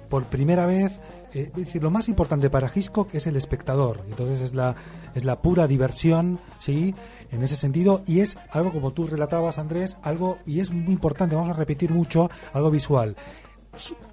[0.09, 0.99] por primera vez,
[1.35, 4.75] eh, es decir, lo más importante para Hitchcock es el espectador, entonces es la,
[5.13, 6.95] es la pura diversión, ¿sí?
[7.31, 11.35] En ese sentido, y es algo como tú relatabas, Andrés, algo, y es muy importante,
[11.35, 13.15] vamos a repetir mucho, algo visual.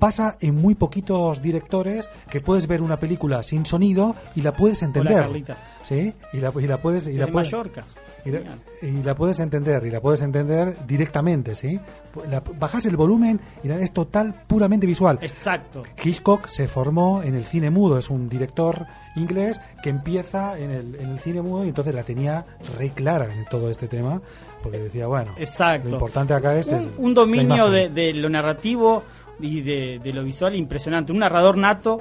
[0.00, 4.82] Pasa en muy poquitos directores que puedes ver una película sin sonido y la puedes
[4.82, 5.14] entender.
[5.14, 5.56] Carlita.
[5.82, 6.12] ¿Sí?
[6.32, 7.06] Y la, y la puedes.
[7.06, 7.84] Y la de puedes- Mallorca.
[8.24, 8.40] Y la,
[8.82, 11.80] y la puedes entender, y la puedes entender directamente, ¿sí?
[12.30, 15.18] La- bajas el volumen y la- es total, puramente visual.
[15.22, 15.82] Exacto.
[16.02, 20.94] Hitchcock se formó en el cine mudo, es un director inglés que empieza en el,
[20.96, 22.46] en el cine mudo y entonces la tenía
[22.78, 24.20] re clara en todo este tema,
[24.62, 25.88] porque decía, bueno, Exacto.
[25.88, 29.02] lo importante acá es el, un, un dominio de, de lo narrativo
[29.40, 31.10] y de, de lo visual impresionante.
[31.10, 32.00] Un narrador nato.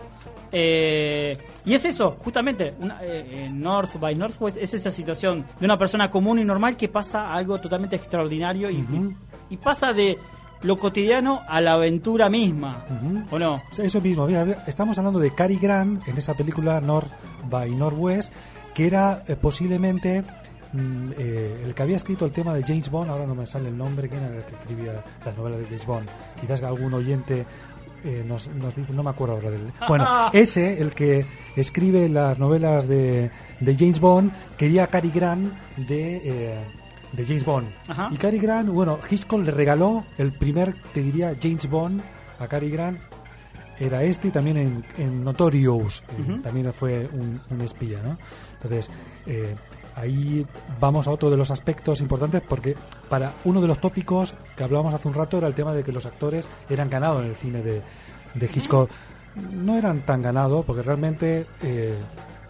[0.52, 5.66] Eh, y es eso, justamente, una, eh, en North by Northwest, es esa situación de
[5.66, 9.16] una persona común y normal que pasa algo totalmente extraordinario y, y-
[9.52, 10.18] y pasa de
[10.64, 12.86] lo cotidiano a la aventura misma.
[13.32, 13.62] ¿O no?
[13.78, 17.10] Eso mismo, mira, estamos hablando de Cary Grant en esa película North
[17.50, 18.32] by Northwest,
[18.76, 20.24] que era eh, posiblemente
[20.72, 23.70] mm, eh, el que había escrito el tema de James Bond, ahora no me sale
[23.70, 26.08] el nombre, quién era el que escribía las novelas de James Bond.
[26.40, 27.46] Quizás algún oyente
[28.04, 29.72] eh, nos, nos dice, no me acuerdo ahora del...
[29.88, 35.54] Bueno, ese, el que escribe las novelas de, de James Bond, quería a Cary Grant
[35.78, 36.18] de...
[36.24, 36.66] eh,
[37.14, 37.68] de James Bond.
[37.90, 38.10] Ajá.
[38.12, 42.02] Y Cary Grant, bueno, Hitchcock le regaló el primer, te diría, James Bond
[42.40, 43.00] a Cary Grant
[43.80, 48.16] era este y también en, en Notorious eh, también fue un, un espía ¿no?
[48.54, 48.92] entonces
[49.26, 49.56] eh,
[49.96, 50.46] ahí
[50.80, 52.76] vamos a otro de los aspectos importantes porque
[53.10, 55.92] para uno de los tópicos que hablábamos hace un rato era el tema de que
[55.92, 57.82] los actores eran ganados en el cine de,
[58.34, 58.90] de Hitchcock
[59.54, 61.96] no eran tan ganados porque realmente eh,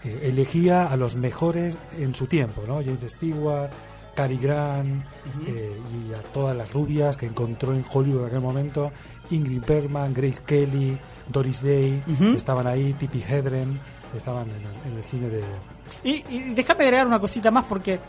[0.04, 2.76] eh, elegía a los mejores en su tiempo ¿no?
[2.76, 3.72] James Stewart
[4.16, 5.04] Cary Grant
[5.48, 5.72] eh,
[6.10, 8.92] y a todas las rubias que encontró en Hollywood en aquel momento,
[9.30, 10.98] Ingrid Bergman, Grace Kelly,
[11.30, 12.36] Doris Day, Ujú.
[12.36, 13.80] estaban ahí, Tippi Hedren,
[14.18, 15.44] estaban en el, en el cine de...
[16.04, 18.00] Y, y déjame agregar una cosita más porque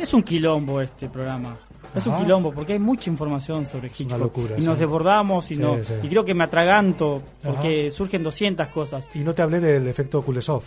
[0.00, 1.56] es un quilombo este programa.
[1.94, 4.06] Es un quilombo porque hay mucha información sobre Hitchcock.
[4.08, 4.80] una locura, y nos sí.
[4.80, 5.94] desbordamos y, Sí, no, sí.
[6.02, 9.08] y creo que me atraganto porque surgen 200 cosas.
[9.14, 10.62] Y no te hablé del efecto Kulesov.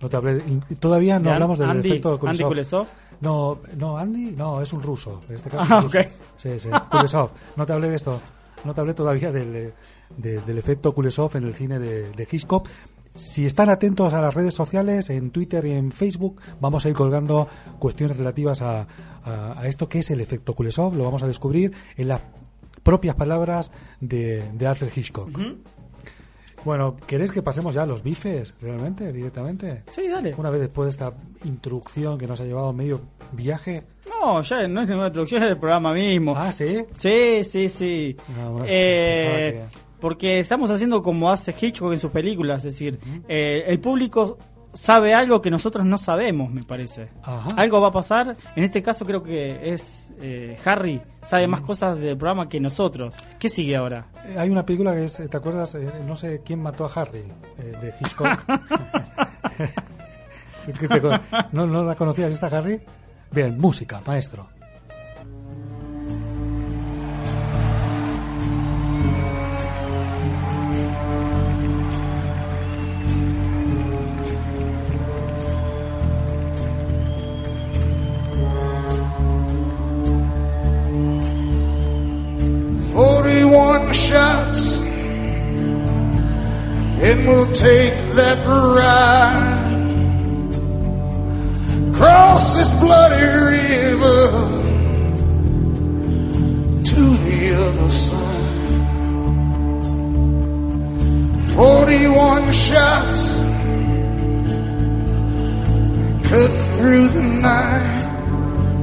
[0.00, 0.42] No te hablé,
[0.80, 2.48] todavía no De hablamos del Andy- efecto Andy Kulesov.
[2.48, 2.86] Kulesov.
[3.20, 5.20] No, no, Andy, no, es un ruso.
[5.28, 5.98] En este caso Ah, es un ruso.
[5.98, 6.06] ok.
[6.36, 7.30] Sí, sí, Kulesov.
[7.56, 8.20] No te hablé de esto.
[8.64, 9.72] No te hablé todavía del, eh,
[10.16, 12.68] de- del efecto Kulesov en el cine de, de Hitchcock.
[13.14, 16.94] Si están atentos a las redes sociales, en Twitter y en Facebook, vamos a ir
[16.96, 17.46] colgando
[17.78, 18.86] cuestiones relativas a,
[19.24, 20.94] a- a esto que es el efecto Kulesov.
[20.96, 22.20] Lo vamos a descubrir en las
[22.82, 25.30] propias palabras de, de Alfred Hitchcock.
[26.64, 29.82] Bueno, ¿queréis que pasemos ya a los bifes, realmente, directamente?
[29.90, 30.34] Sí, dale.
[30.38, 31.12] Una vez después de esta
[31.44, 33.82] introducción que nos ha llevado medio viaje.
[34.08, 36.34] No, ya no es ninguna introducción, es del programa mismo.
[36.36, 36.84] Ah, sí.
[36.94, 38.16] Sí, sí, sí.
[38.40, 42.98] Ah, bueno, Eh, que- Porque estamos haciendo como hace Hitchcock en sus películas, es decir,
[43.26, 44.36] eh, el público
[44.74, 47.08] sabe algo que nosotros no sabemos, me parece.
[47.22, 47.48] Ajá.
[47.56, 51.98] Algo va a pasar, en este caso creo que es eh, Harry, sabe más cosas
[51.98, 53.14] del programa que nosotros.
[53.38, 54.08] ¿Qué sigue ahora?
[54.26, 55.74] Eh, Hay una película que es, ¿te acuerdas?
[55.74, 57.22] Eh, no sé quién mató a Harry,
[57.58, 58.28] eh, de Hitchcock.
[60.78, 61.18] ¿Qué te con-
[61.52, 62.78] ¿No, ¿No la conocías esta Harry?
[63.30, 64.48] Bien, música, maestro.
[83.54, 84.80] Forty-one shots,
[87.06, 89.52] and we'll take that ride
[91.94, 94.26] cross this bloody river
[96.82, 98.70] to the other side.
[101.54, 103.22] Forty-one shots
[106.28, 108.02] cut through the night.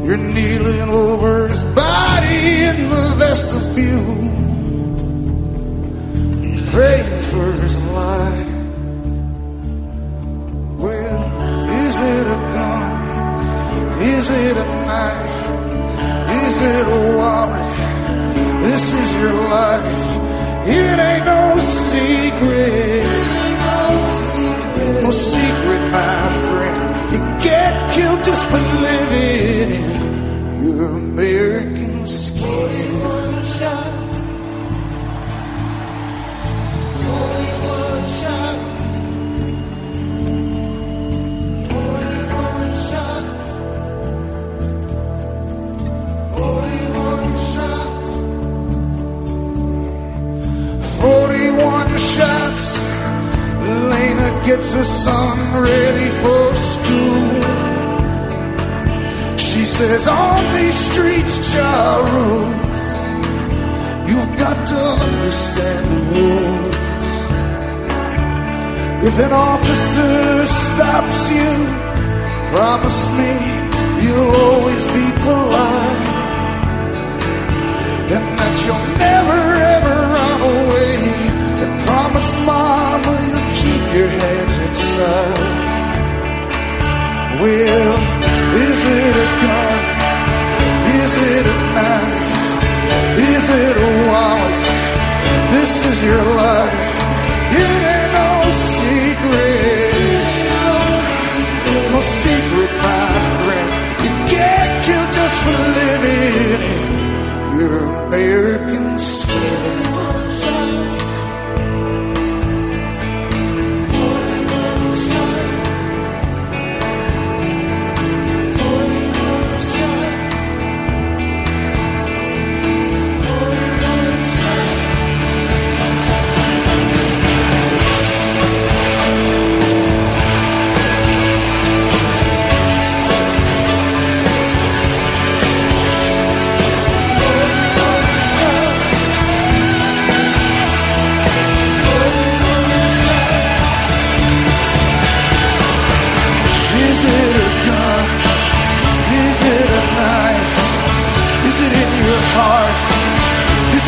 [0.06, 4.30] You're kneeling over his body in the vestibule,
[6.72, 8.52] praying for his life.
[10.80, 11.22] Well,
[11.86, 14.02] is it a gun?
[14.02, 15.42] Is it a knife?
[16.46, 17.72] Is it a wallet?
[18.64, 20.02] This is your life.
[20.66, 23.32] It ain't no secret.
[25.04, 26.82] No secret, my friend.
[27.12, 33.21] You get killed just for living in your American skin.
[54.62, 57.42] Gets her son ready for school.
[59.38, 62.84] She says, On these streets, Charles,
[64.08, 66.78] you've got to understand the rules.
[69.08, 71.52] If an officer stops you,
[72.54, 73.34] promise me
[74.04, 76.10] you'll always be polite.
[78.16, 79.42] And that you'll never
[79.76, 80.98] ever run away.
[81.64, 85.62] And promise mama you'll keep your hands inside.
[87.42, 87.96] Well,
[88.68, 89.80] is it a gun?
[91.02, 92.32] Is it a knife?
[93.32, 94.62] Is it a wallet?
[95.54, 96.94] This is your life.
[97.62, 98.30] It ain't no
[98.76, 99.92] secret.
[101.94, 103.12] No secret, my
[103.44, 103.70] friend.
[104.04, 108.61] You get killed just for living in your American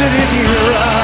[0.06, 1.03] Is it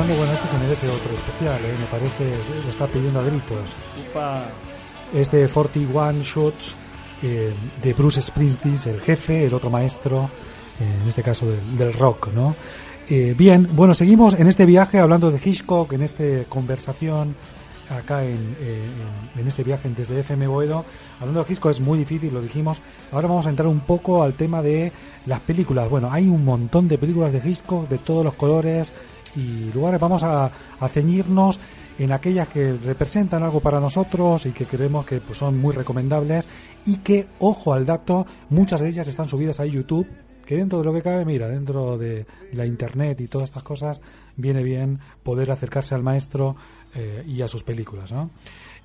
[0.00, 0.16] escuchando?
[0.16, 1.74] Bueno, este se merece otro especial, ¿eh?
[1.78, 3.70] me parece, lo está pidiendo a gritos.
[4.10, 4.44] Upa.
[5.14, 6.74] Este 41 Shots
[7.22, 10.28] eh, de Bruce Springsteen, el jefe, el otro maestro,
[10.80, 12.54] eh, en este caso del, del rock, ¿no?
[13.08, 17.36] Eh, bien, bueno, seguimos en este viaje hablando de Hitchcock, en esta conversación
[17.88, 18.84] acá en, eh,
[19.34, 20.84] en- en este viaje desde FM Boedo.
[21.20, 22.82] Hablando de Hitchcock es muy difícil, lo dijimos.
[23.12, 24.90] Ahora vamos a entrar un poco al tema de
[25.26, 25.88] las películas.
[25.88, 28.92] Bueno, hay un montón de películas de Hitchcock de todos los colores
[29.36, 30.00] y lugares.
[30.00, 31.58] Vamos a, a ceñirnos
[31.98, 36.46] en aquellas que representan algo para nosotros y que creemos que pues, son muy recomendables
[36.84, 40.06] y que, ojo al dato, muchas de ellas están subidas a YouTube
[40.46, 44.00] que dentro de lo que cabe, mira, dentro de la internet y todas estas cosas,
[44.36, 46.56] viene bien poder acercarse al maestro
[46.94, 48.30] eh, y a sus películas, ¿no?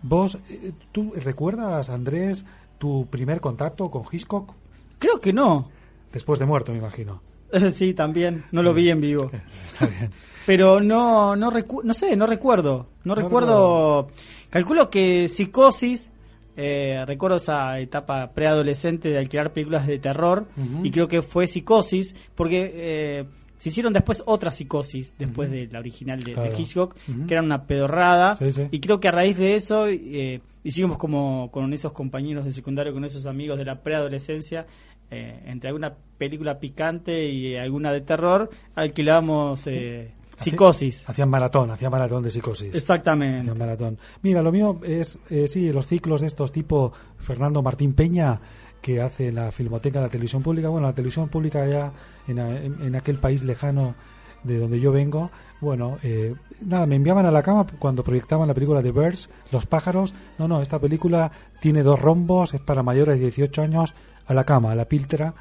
[0.02, 2.44] Vos, eh, ¿tú recuerdas, Andrés,
[2.80, 4.54] tu primer contacto con Hitchcock?
[4.98, 5.70] Creo que no.
[6.12, 7.22] Después de muerto, me imagino.
[7.74, 8.46] Sí, también.
[8.52, 9.30] No lo vi en vivo.
[9.74, 10.12] Está bien.
[10.46, 12.88] Pero no, no, recu- no sé, no recuerdo.
[13.04, 14.08] No, No recuerdo.
[14.50, 16.12] Calculo que Psicosis.
[16.58, 20.46] eh, recuerdo esa etapa preadolescente de alquilar películas de terror.
[20.84, 22.16] Y creo que fue Psicosis.
[22.36, 23.26] Porque eh,
[23.58, 25.14] se hicieron después otra Psicosis.
[25.18, 26.54] Después de la original de.
[26.58, 26.96] Hitchcock.
[27.28, 28.36] Que era una pedorrada.
[28.36, 28.68] Sí, sí.
[28.72, 29.88] Y creo que a raíz de eso.
[29.88, 34.66] Eh, hicimos como con esos compañeros de secundario, con esos amigos de la preadolescencia.
[35.14, 40.12] eh, entre alguna película picante y alguna de terror, alquilábamos eh,
[40.42, 41.08] Psicosis.
[41.08, 42.76] Hacían maratón, hacían maratón de psicosis.
[42.76, 43.42] Exactamente.
[43.42, 43.98] Hacían maratón.
[44.22, 48.40] Mira, lo mío es, eh, sí, los ciclos de estos tipo Fernando Martín Peña,
[48.82, 50.70] que hace en la Filmoteca de la Televisión Pública.
[50.70, 51.94] Bueno, la Televisión Pública ya
[52.28, 53.96] en, en aquel país lejano
[54.44, 55.32] de donde yo vengo.
[55.60, 59.66] Bueno, eh, nada, me enviaban a la cama cuando proyectaban la película de Birds, Los
[59.66, 60.14] pájaros.
[60.38, 63.94] No, no, esta película tiene dos rombos, es para mayores de 18 años,
[64.26, 65.34] a la cama, a la piltra.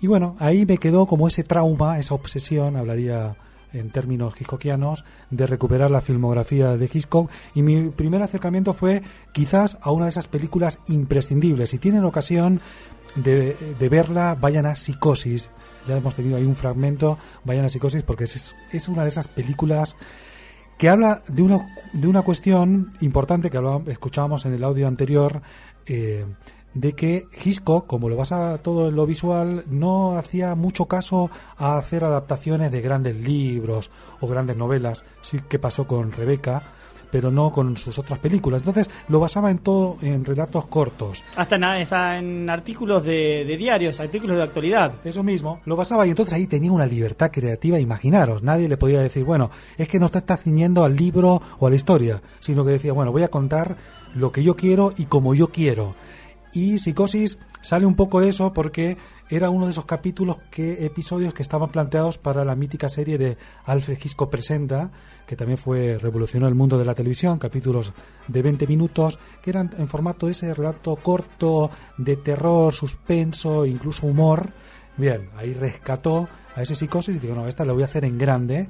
[0.00, 3.36] Y bueno, ahí me quedó como ese trauma, esa obsesión, hablaría
[3.72, 7.30] en términos hitchcockianos, de recuperar la filmografía de Hitchcock.
[7.54, 9.02] Y mi primer acercamiento fue
[9.32, 11.70] quizás a una de esas películas imprescindibles.
[11.70, 12.60] Si tienen ocasión
[13.14, 13.56] de,
[13.90, 15.50] verla, vayan a Psicosis.
[15.86, 19.28] Ya hemos tenido ahí un fragmento, vayan a Psicosis porque es, es una de esas
[19.28, 19.96] películas
[20.78, 25.42] que habla de una, de una cuestión importante que hablábamos- escuchábamos en el audio anterior,
[25.86, 26.24] eh,
[26.74, 31.76] de que Hitchcock, como lo basa todo en lo visual, no hacía mucho caso a
[31.76, 36.62] hacer adaptaciones de grandes libros o grandes novelas, sí que pasó con Rebeca,
[37.12, 38.62] pero no con sus otras películas.
[38.62, 41.22] Entonces lo basaba en todo en relatos cortos.
[41.36, 44.94] Hasta en, hasta en artículos de, de diarios, artículos de actualidad.
[45.04, 49.02] Eso mismo, lo basaba y entonces ahí tenía una libertad creativa, imaginaros, nadie le podía
[49.02, 52.64] decir, bueno, es que no te estás ciñendo al libro o a la historia, sino
[52.64, 53.76] que decía, bueno, voy a contar
[54.14, 55.94] lo que yo quiero y como yo quiero.
[56.52, 58.98] Y Psicosis sale un poco de eso porque
[59.30, 63.38] era uno de esos capítulos que episodios que estaban planteados para la mítica serie de
[63.64, 64.90] Alfred Hitchcock presenta,
[65.26, 67.94] que también fue revolucionó el mundo de la televisión, capítulos
[68.28, 74.50] de 20 minutos que eran en formato ese relato corto de terror, suspenso, incluso humor.
[74.98, 78.18] Bien, ahí rescató a ese Psicosis y digo, no, esta la voy a hacer en
[78.18, 78.68] grande.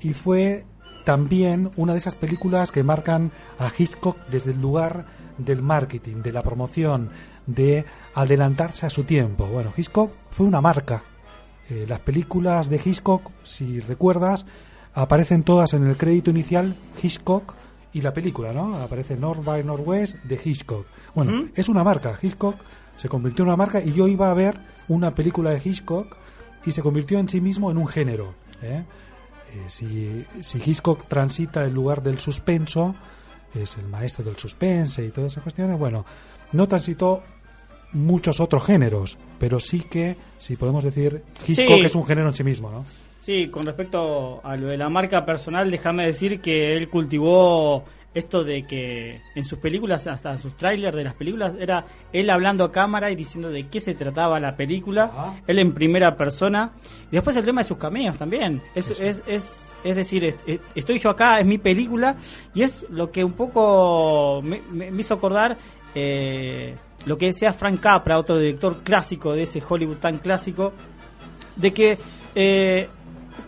[0.00, 0.66] Y fue
[1.08, 5.06] también una de esas películas que marcan a Hitchcock desde el lugar
[5.38, 7.08] del marketing, de la promoción,
[7.46, 9.46] de adelantarse a su tiempo.
[9.46, 11.02] Bueno, Hitchcock fue una marca.
[11.70, 14.44] Eh, las películas de Hitchcock, si recuerdas,
[14.92, 17.54] aparecen todas en el crédito inicial Hitchcock
[17.94, 18.76] y la película, ¿no?
[18.76, 20.86] Aparece North by Northwest de Hitchcock.
[21.14, 22.18] Bueno, es una marca.
[22.20, 22.56] Hitchcock
[22.98, 26.18] se convirtió en una marca y yo iba a ver una película de Hitchcock
[26.66, 28.34] y se convirtió en sí mismo en un género.
[28.60, 28.84] ¿eh?
[29.54, 32.94] Eh, si, si Hitchcock transita el lugar del suspenso,
[33.54, 36.04] es el maestro del suspense y todas esas cuestiones, bueno,
[36.52, 37.22] no transitó
[37.92, 41.84] muchos otros géneros, pero sí que, si podemos decir, Hitchcock Sí.
[41.86, 42.84] es un género en sí mismo, ¿no?
[43.20, 47.84] Sí, con respecto a lo de la marca personal, déjame decir que él cultivó
[48.14, 52.64] esto de que en sus películas, hasta sus trailers de las películas, era él hablando
[52.64, 56.72] a cámara y diciendo de qué se trataba la película, él en primera persona.
[57.10, 58.62] Y después el tema de sus cameos también.
[58.74, 62.16] Es, es, es, es decir, es- es- estoy yo acá, es mi película,
[62.54, 65.56] y es lo que un poco me, me- me hizo acordar
[65.94, 66.74] eh,
[67.06, 70.72] lo que decía Frank Capra, otro director clásico de ese Hollywood tan clásico,
[71.56, 71.98] de que
[72.34, 72.88] eh,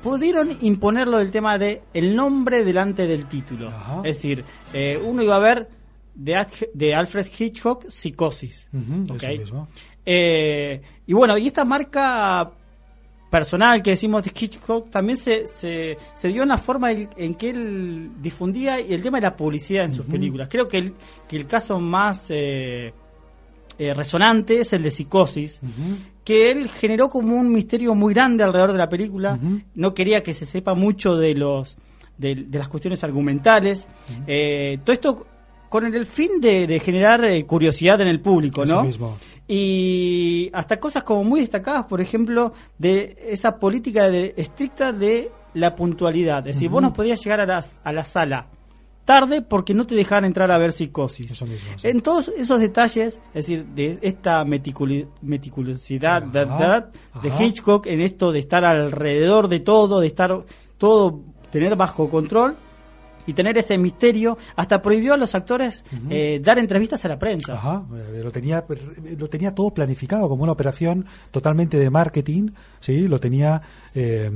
[0.02, 3.68] pudieron imponerlo del tema de el nombre delante del título.
[3.68, 3.96] Ajá.
[4.04, 5.68] Es decir, eh, uno iba a ver
[6.14, 8.68] de, Ad- de Alfred Hitchcock, Psicosis.
[8.72, 9.22] Ujú, ¿ok?
[9.22, 9.68] eso mismo.
[10.04, 12.50] Eh, y bueno, y esta marca
[13.30, 17.34] personal que decimos de Hitchcock también se, se, se dio en la forma en, en
[17.36, 20.48] que él difundía el tema de la publicidad en sus películas.
[20.50, 20.94] Creo que el,
[21.28, 22.92] que el caso más eh,
[23.78, 25.60] eh, resonante es el de Psicosis,
[26.30, 29.36] que él generó como un misterio muy grande alrededor de la película.
[29.74, 31.76] No quería que se sepa mucho de los
[32.18, 33.88] de, de las cuestiones argumentales.
[34.28, 35.26] Eh, todo esto
[35.68, 38.84] con el fin de, de generar eh, curiosidad en el público, Eso ¿no?
[38.84, 39.18] mismo.
[39.48, 45.74] Y hasta cosas como muy destacadas, por ejemplo, de esa política de, estricta de la
[45.74, 46.46] puntualidad.
[46.46, 48.46] Es decir, vos no podías llegar a, las, a la sala
[49.14, 51.30] tarde porque no te dejaban entrar a ver psicosis.
[51.32, 51.88] Eso mismo, sí.
[51.88, 56.90] En todos esos detalles, es decir, de esta meticuli- meticulosidad Ajá, da- da-
[57.22, 57.28] de.
[57.44, 60.44] Hitchcock en esto de estar alrededor de todo, de estar
[60.78, 62.54] todo, tener bajo control,
[63.26, 67.52] y tener ese misterio, hasta prohibió a los actores eh, dar entrevistas a la prensa.
[67.52, 68.64] Ajá, eh, lo tenía
[69.18, 72.50] lo tenía todo planificado como una operación totalmente de marketing,
[72.80, 73.60] sí, lo tenía
[73.94, 74.30] eh,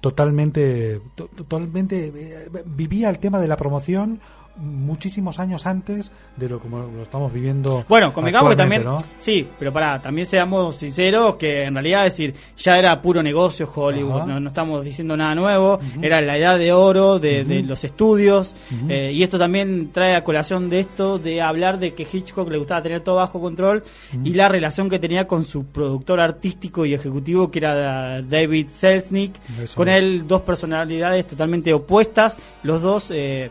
[0.00, 4.20] totalmente to- totalmente eh, vivía el tema de la promoción
[4.58, 7.84] muchísimos años antes de lo como lo estamos viviendo.
[7.88, 8.84] Bueno, convengamos que también,
[9.18, 14.24] sí, pero pará, también seamos sinceros que en realidad decir, ya era puro negocio Hollywood,
[14.24, 18.54] no, no estamos diciendo nada nuevo, era la edad de oro de, de los estudios,
[18.88, 22.58] eh, y esto también trae a colación de esto, de hablar de que Hitchcock le
[22.58, 23.82] gustaba tener todo bajo control
[24.24, 29.34] y la relación que tenía con su productor artístico y ejecutivo que era David Selznick,
[29.62, 29.76] Eso.
[29.76, 33.10] con él dos personalidades totalmente opuestas, los dos...
[33.10, 33.50] Eh,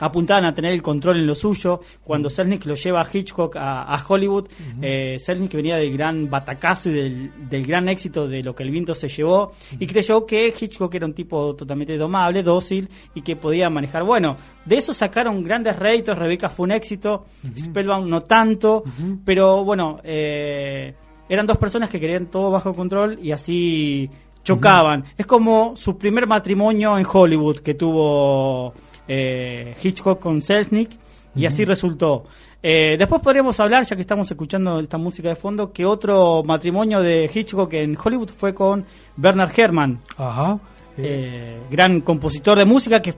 [0.00, 1.80] apuntaban a tener el control en lo suyo.
[2.02, 4.48] Cuando Selznick lo lleva a Hitchcock a, a Hollywood,
[4.82, 8.70] eh, Selznick venía del gran batacazo y del, del gran éxito de lo que el
[8.70, 13.36] viento se llevó y creyó que Hitchcock era un tipo totalmente domable, dócil y que
[13.36, 14.04] podía manejar.
[14.04, 16.18] Bueno, de eso sacaron grandes réditos.
[16.18, 17.24] Rebecca fue un éxito,
[17.56, 18.84] Spellbound no tanto,
[19.24, 20.94] pero bueno, eh,
[21.28, 24.10] eran dos personas que querían todo bajo control y así
[24.42, 25.04] chocaban.
[25.16, 28.74] Es como su primer matrimonio en Hollywood que tuvo
[29.08, 30.98] eh, Hitchcock con Selznick
[31.36, 32.24] y así resultó.
[32.62, 37.02] Eh, después podríamos hablar, ya que estamos escuchando esta música de fondo, que otro matrimonio
[37.02, 38.86] de Hitchcock en Hollywood fue con
[39.16, 40.58] Bernard Herrmann, Ajá.
[40.96, 43.14] Eh, eh, gran compositor de música que,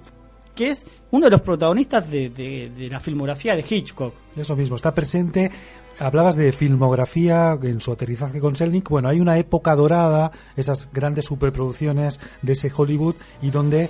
[0.57, 4.13] que es uno de los protagonistas de, de- de la filmografía de Hitchcock.
[4.37, 5.51] Eso mismo, está presente.
[5.99, 8.89] Hablabas de filmografía en su aterrizaje con Selnick.
[8.89, 13.89] Bueno, hay una época dorada, esas grandes superproducciones de ese Hollywood y donde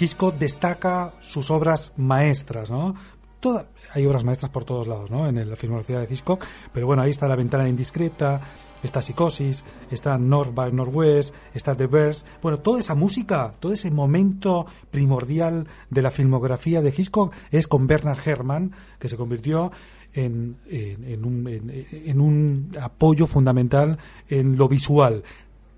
[0.00, 2.94] Hitchcock destaca sus obras maestras, ¿no?
[3.38, 5.28] Toda, hay obras maestras por todos lados, ¿no?
[5.28, 8.40] En la filmografía de Hitchcock, pero bueno, ahí está La ventana indiscreta,
[8.84, 12.24] está Psicosis, está North by Northwest, está The Birds.
[12.42, 17.86] Bueno, toda esa música, todo ese momento primordial de la filmografía de Hitchcock es con
[17.86, 19.72] Bernard Herrmann, que se convirtió
[20.12, 25.22] en, en- un, en un apoyo fundamental en lo visual.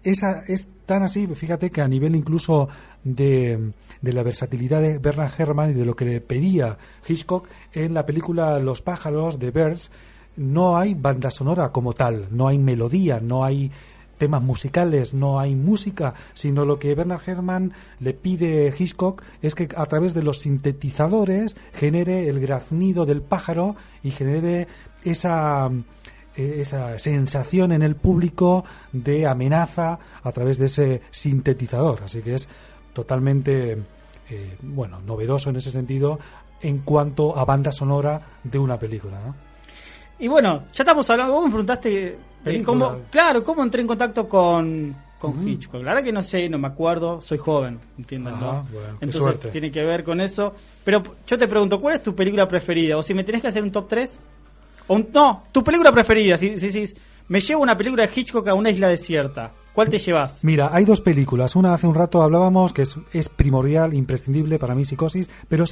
[0.02, 2.68] Esa es tan así, fíjate que a nivel incluso
[3.02, 6.78] de, de la versatilidad de Bernard Herrmann y de lo que le pedía
[7.08, 9.90] Hitchcock en la película Los pájaros de Birds,
[10.36, 13.70] no hay banda sonora como tal, no hay melodía, no hay
[14.18, 19.68] temas musicales, no hay música, sino lo que Bernard Herrmann le pide Hitchcock es que
[19.76, 24.68] a través de los sintetizadores genere el graznido del pájaro y genere
[25.04, 25.70] esa
[26.36, 32.02] eh, esa sensación en el público de amenaza a través de ese sintetizador.
[32.04, 32.48] Así que es
[32.92, 33.78] totalmente,
[34.28, 36.18] eh, bueno, novedoso en ese sentido
[36.60, 39.34] en cuanto a banda sonora de una película.
[40.18, 44.28] Y bueno, ya estamos hablando, vos me preguntaste eh, cómo, claro, cómo entré en contacto
[44.28, 45.82] con, con Hitchcock.
[45.82, 48.52] La verdad que no sé, no me acuerdo, soy joven, entiendan, Ajá, ¿no?
[48.72, 49.48] bueno, Entonces suerte.
[49.50, 50.54] tiene que ver con eso.
[50.84, 52.96] Pero yo te pregunto, ¿cuál es tu película preferida?
[52.96, 54.18] O si me tenés que hacer un top 3.
[54.86, 56.38] O un- no, tu película preferida.
[56.38, 56.94] Si, si, si
[57.28, 60.42] me llevo una película de Hitchcock a una isla desierta, ¿cuál te llevas?
[60.44, 61.56] Mira, hay dos películas.
[61.56, 65.64] Una hace un rato hablábamos que es, es primordial, imprescindible para mí, Psicosis, pero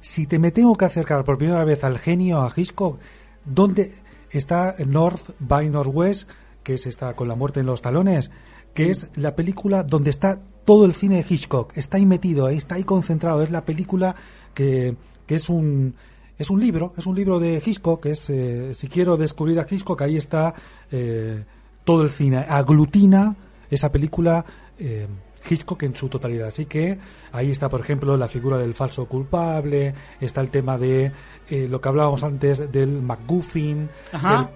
[0.00, 3.00] si te me tengo que acercar por primera vez al genio, a Hitchcock,
[3.48, 3.92] ¿dónde
[4.30, 6.28] está North by Northwest,
[6.62, 8.30] que es esta con la muerte en los talones,
[8.74, 12.56] que es la película donde está todo el cine de Hitchcock, está ahí metido, ahí
[12.56, 14.14] está ahí concentrado, es la película
[14.54, 14.96] que,
[15.26, 15.94] que es un
[16.38, 19.66] es un libro, es un libro de Hitchcock, que es eh, si quiero descubrir a
[19.68, 20.54] Hitchcock, ahí está
[20.92, 21.44] eh,
[21.84, 23.34] todo el cine, aglutina
[23.70, 24.44] esa película
[24.78, 25.08] eh,
[25.48, 26.48] Hitchcock en su totalidad.
[26.48, 26.98] Así que
[27.32, 31.12] ahí está, por ejemplo, la figura del falso culpable, está el tema de
[31.50, 33.88] eh, lo que hablábamos antes del MacGuffin,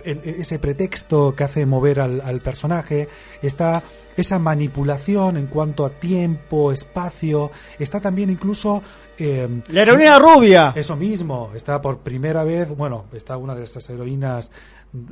[0.05, 3.09] el- el- ese pretexto que hace mover al, al personaje,
[3.40, 3.82] está
[4.16, 8.82] esa manipulación en cuanto a tiempo, espacio, está también incluso...
[9.18, 10.72] eh, La heroína rubia.
[10.76, 14.51] eso mismo, está por primera vez, bueno, está una de estas heroínas.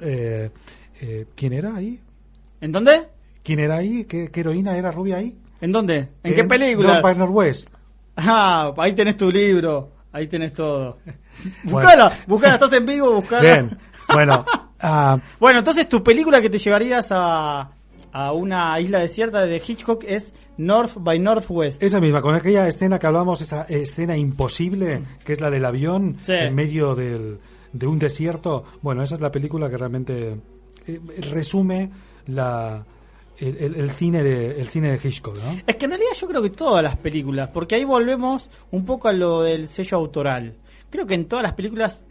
[0.02, 0.50] eh,
[1.00, 1.98] eh, ¿Quién era ahí?
[2.60, 3.08] ¿En dónde?
[3.42, 4.04] ¿Quién era ahí?
[4.04, 5.34] ¿Qué, qué heroína era rubia ahí?
[5.60, 6.08] ¿En dónde?
[6.22, 6.88] ¿En, qué película?
[6.88, 7.68] North by Northwest.
[8.16, 10.98] Ah, ahí tenés tu libro, ahí tenés todo.
[11.64, 11.88] Bueno.
[11.88, 13.42] Buscala, buscala, estás en vivo, buscala.
[13.42, 13.78] Bien,
[14.12, 14.44] bueno,
[14.80, 17.70] ah, Bueno, entonces tu película que te llevarías a,
[18.12, 21.82] a una isla desierta de Hitchcock es North by Northwest.
[21.82, 26.16] esa misma, con aquella escena que hablamos, esa escena imposible, que es la del avión
[26.22, 26.32] Sí.
[26.32, 27.38] en medio del,
[27.72, 28.64] de un desierto.
[28.82, 30.36] Bueno, esa es la película que realmente
[30.86, 31.00] eh,
[31.30, 31.90] resume
[32.26, 32.84] la,
[33.38, 35.60] el, el- el cine de, el cine de Hitchcock, ¿no?
[35.66, 39.08] Es que en realidad yo creo que todas las películas, porque ahí volvemos un poco
[39.08, 40.56] a lo del sello autoral.
[40.90, 42.04] Creo que en todas las películas,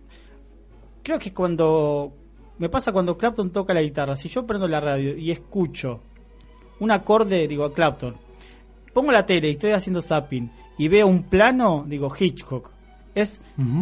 [1.04, 2.14] creo que cuando,
[2.58, 6.02] me pasa cuando Clapton toca la guitarra, si yo prendo la radio y escucho
[6.80, 8.16] un acorde, digo a Clapton,
[8.94, 12.72] pongo la tele y estoy haciendo zapping y veo un plano, digo Hitchcock.
[13.16, 13.42] Es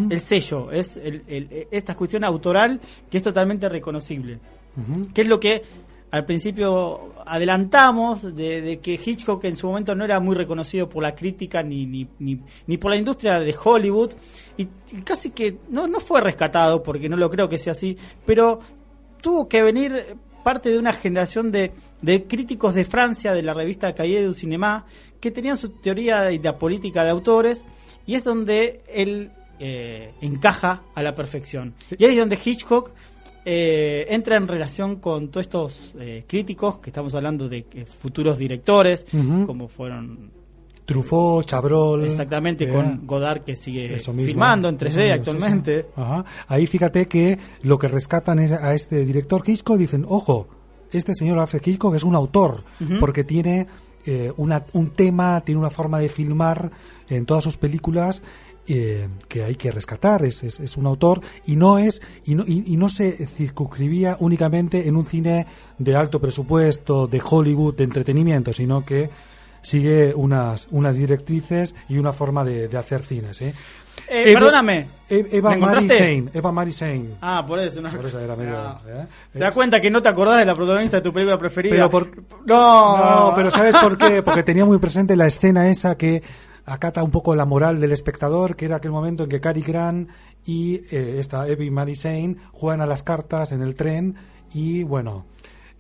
[0.10, 2.80] el sello, es el- el- esta cuestión autoral
[3.10, 4.40] que es totalmente reconocible.
[4.76, 5.08] Ujú.
[5.14, 5.62] Que es lo que
[6.10, 11.04] al principio adelantamos de, de que Hitchcock en su momento no era muy reconocido por
[11.04, 14.14] la crítica ni, ni, ni, ni por la industria de Hollywood
[14.58, 17.98] y, y casi que no, no fue rescatado porque no lo creo que sea así,
[18.26, 18.60] pero
[19.22, 23.94] tuvo que venir parte de una generación de, de críticos de Francia de la revista
[23.94, 24.86] Cahiers du Cinéma
[25.20, 27.66] que tenían su teoría y la política de autores
[28.06, 31.74] y es donde él eh, encaja a la perfección.
[31.98, 32.92] Y ahí es donde Hitchcock
[33.50, 38.38] eh, entra en relación con todos estos eh, críticos que estamos hablando de eh, futuros
[38.38, 39.08] directores,
[39.46, 40.32] como fueron
[40.86, 42.04] Truffaut, Chabrol.
[42.04, 44.28] exactamente eh, con Godard que sigue Eso mismo.
[44.28, 45.86] filmando en Eso 3D mismo, sí, actualmente.
[45.96, 46.26] Ajá.
[46.50, 50.50] Ahí fíjate que lo que rescatan es a este director Hitchcock dicen, ojo,
[50.92, 52.64] este señor Alfred Hitchcock es un autor,
[53.00, 53.68] porque tiene
[54.06, 56.70] eh, una, un tema, tiene una forma de filmar
[57.10, 58.22] en todas sus películas
[58.68, 62.44] eh, que hay que rescatar, es, es, es un autor y no es y no,
[62.46, 65.46] y, y no se circunscribía únicamente en un cine
[65.78, 69.10] de alto presupuesto, de Hollywood, de entretenimiento, sino que
[69.62, 73.42] sigue unas, unas directrices y una forma de, de hacer cines.
[73.42, 73.54] ¿eh?
[74.08, 74.88] Eh, Eva- perdóname.
[75.10, 75.90] E- Eva ¿Me Mary?
[75.90, 77.16] Sain, Eva Mary Sain.
[77.22, 77.82] Ah, por eso.
[77.82, 77.90] No.
[77.90, 78.82] Por eso era medio, Ah.
[78.88, 79.06] ¿eh?
[79.34, 81.72] ¿Te das cuenta que no te acordás de la protagonista de tu película preferida?
[81.76, 82.12] Pero por-
[82.46, 82.98] No,
[83.30, 84.22] No, pero ¿sabes por qué?
[84.22, 86.22] Porque tenía muy presente la escena esa que
[86.68, 90.10] acata un poco la moral del espectador, que era aquel momento en que Cary Grant
[90.46, 94.16] y eh, esta Evie Madison juegan a las cartas en el tren
[94.54, 95.26] y, bueno,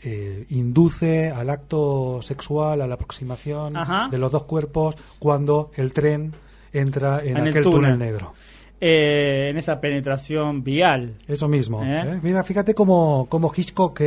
[0.02, 4.08] eh, induce al acto sexual, a la aproximación Ajá.
[4.10, 6.32] de los dos cuerpos cuando el tren
[6.72, 7.82] entra en, En el aquel túnel.
[7.94, 8.34] túnel negro.
[8.80, 11.15] Eh, en esa penetración vial.
[11.28, 11.84] Eso mismo.
[11.84, 12.03] ¿Eh?
[12.05, 12.19] ¿eh?
[12.21, 13.99] Mira, fíjate cómo, cómo Hitchcock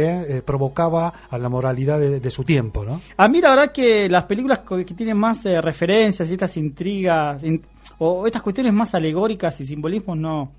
[0.44, 3.00] provocaba a la moralidad de, de su tiempo, ¿no?
[3.16, 7.42] A mí la verdad que las películas que tienen más eh, referencias y estas intrigas
[7.42, 7.62] in-
[7.98, 10.52] o estas cuestiones más alegóricas y simbolismos no,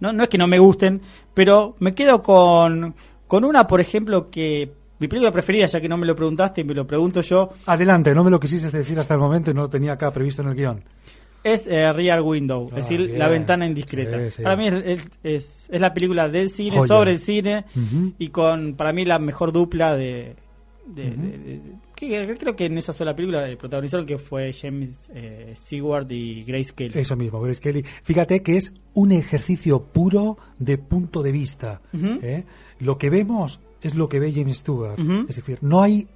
[0.00, 1.00] no no es que no me gusten,
[1.32, 2.94] pero me quedo con,
[3.28, 6.64] con una, por ejemplo, que mi película preferida, ya que no me lo preguntaste y
[6.64, 9.62] me lo pregunto yo, Adelante, no me lo quisiste decir hasta el momento y no
[9.62, 10.82] lo tenía acá previsto en el guion.
[11.44, 13.18] Es eh, Rear Window, Ah, es decir, bien.
[13.18, 14.18] La ventana indiscreta.
[14.24, 14.42] Sí, sí.
[14.42, 16.86] Para mí es, es- es- es la película del cine, Joya.
[16.88, 17.64] sobre el cine,
[18.18, 20.34] y con, para mí, la mejor dupla de...
[20.86, 21.60] de- de- de-
[21.94, 26.72] que creo que en esa sola película protagonizaron que fue James eh, Stewart y Grace
[26.74, 26.98] Kelly.
[26.98, 27.82] Eso mismo, Grace Kelly.
[28.02, 31.80] Fíjate que es un ejercicio puro de punto de vista.
[31.94, 32.44] ¿eh?
[32.80, 34.98] Lo que vemos es lo que ve James Stewart.
[35.28, 36.08] Es decir, no hay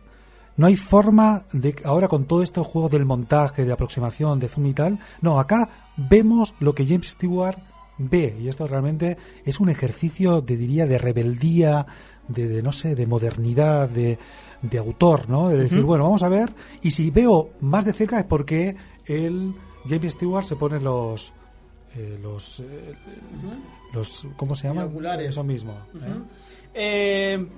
[0.59, 4.67] no hay forma de ahora con todo este juego del montaje, de aproximación, de zoom
[4.67, 4.99] y tal.
[5.23, 7.59] No, acá vemos lo que James Stewart
[7.97, 11.87] ve y esto realmente es un ejercicio, de diría, de rebeldía,
[12.27, 14.19] de, de, no sé, de modernidad, de,
[14.61, 15.49] de autor, ¿no?
[15.49, 16.53] De decir, bueno, vamos a ver
[16.83, 19.55] y si veo más de cerca es porque el
[19.89, 21.33] James Stewart se pone los
[21.95, 22.95] eh, los eh,
[23.93, 24.83] los ¿cómo se llama?
[24.83, 25.29] Binoculares.
[25.29, 25.73] Eso mismo.
[25.95, 26.15] ¿eh?
[26.75, 27.49] Eh,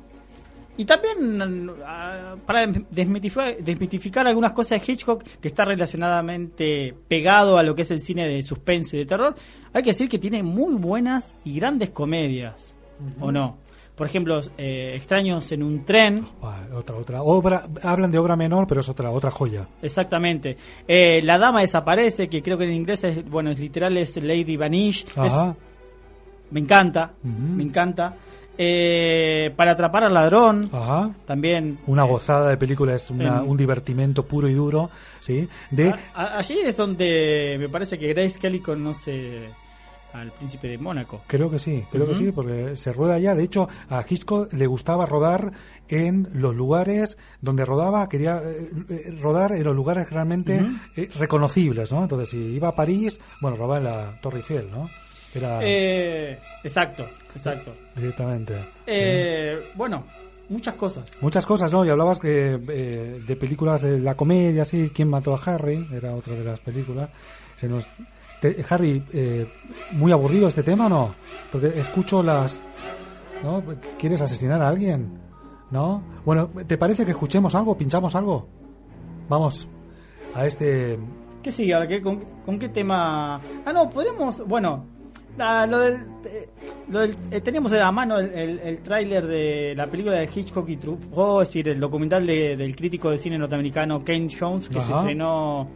[0.80, 7.62] y también ah, para desmitificar, desmitificar algunas cosas de Hitchcock que está relacionadamente pegado a
[7.62, 9.34] lo que es el cine de suspenso y de terror,
[9.72, 12.74] hay que decir que tiene muy buenas y grandes comedias,
[13.20, 13.58] ¿o no?
[13.94, 16.24] Por ejemplo, eh, Extraños en un tren,
[16.72, 20.56] otra otra obra hablan de obra menor pero es otra otra joya exactamente.
[20.88, 24.56] Eh, La dama desaparece, que creo que en inglés es, bueno, es literal es Lady
[24.56, 25.04] Vanish.
[25.04, 25.34] Es-
[26.50, 28.16] me encanta, me encanta.
[28.62, 31.10] Eh, para atrapar al ladrón, Ajá.
[31.26, 34.90] también Una gozada de película, es una- un divertimento puro y duro,
[35.20, 35.48] ¿sí?
[35.70, 39.48] De, A- a- allí es donde me parece que Grace Kelly conoce
[40.12, 41.22] al príncipe de Mónaco.
[41.26, 43.34] creo que sí, creo que sí, porque se rueda allá.
[43.34, 45.52] De hecho, a Hitchcock le gustaba rodar
[45.88, 50.62] en los lugares donde rodaba, quería eh, eh, rodar en los lugares realmente
[50.96, 52.02] eh, reconocibles, ¿no?
[52.02, 54.90] Entonces, si iba a París, bueno, rodaba en la Torre Eiffel, ¿no?
[55.32, 57.72] Era Eh, exacto, exacto.
[57.96, 58.54] directamente.
[58.54, 58.62] sí.
[58.86, 60.04] Eh, Bueno,
[60.48, 61.04] muchas cosas.
[61.20, 61.84] Muchas cosas, ¿no?
[61.84, 65.86] Y hablabas que eh, de películas de la comedia, sí, ¿Quién mató a Harry?
[65.92, 67.10] Era otra de las películas.
[67.54, 67.86] Se nos...
[68.40, 69.46] Te- Harry, eh,
[69.92, 71.14] ¿muy aburrido este tema no?
[71.52, 72.60] Porque escucho las...
[73.44, 73.62] ¿No?
[73.98, 75.18] ¿Quieres asesinar a alguien?
[75.70, 76.02] ¿No?
[76.24, 77.76] Bueno, ¿te parece que escuchemos algo?
[77.76, 78.48] ¿Pinchamos algo?
[79.28, 79.68] Vamos
[80.34, 80.98] a este...
[81.42, 81.86] ¿Qué sigue ahora?
[81.88, 83.40] ¿Qué- con, con qué tema?
[83.64, 84.46] Ah, no, podemos.
[84.46, 84.84] Bueno,
[85.40, 85.94] ah, lo del.
[86.24, 86.48] eh,
[86.90, 90.68] lo del- eh, teníamos a mano el, el, el tráiler de la película de Hitchcock
[90.68, 94.80] y Truffaut, es decir, el documental de- del crítico de cine norteamericano Kane Jones, que
[94.80, 95.68] se estrenó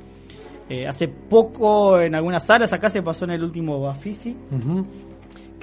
[0.69, 2.73] eh, hace poco en algunas salas.
[2.73, 4.37] Acá se pasó en el último Bafisi.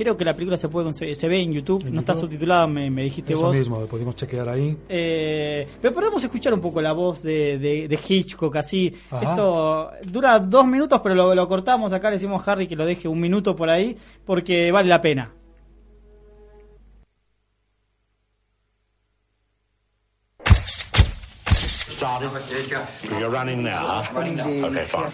[0.02, 2.68] Creo que la película se puede conseguir- se ve en YouTube, En no está subtitulada,
[2.68, 3.56] me, me dijiste Eso vos.
[3.56, 4.78] mismo, lo podemos chequear ahí.
[4.90, 8.94] Eh, pero podemos escuchar un poco la voz de, de- de Hitchcock así.
[9.10, 9.30] Ajá.
[9.32, 11.94] Esto dura dos minutos, pero lo, lo cortamos.
[11.94, 13.96] Acá le decimos a Harry que lo deje un minuto por ahí
[14.26, 15.32] porque vale la pena.
[22.00, 24.20] You're running now, huh?
[24.20, 25.12] Okay, fine.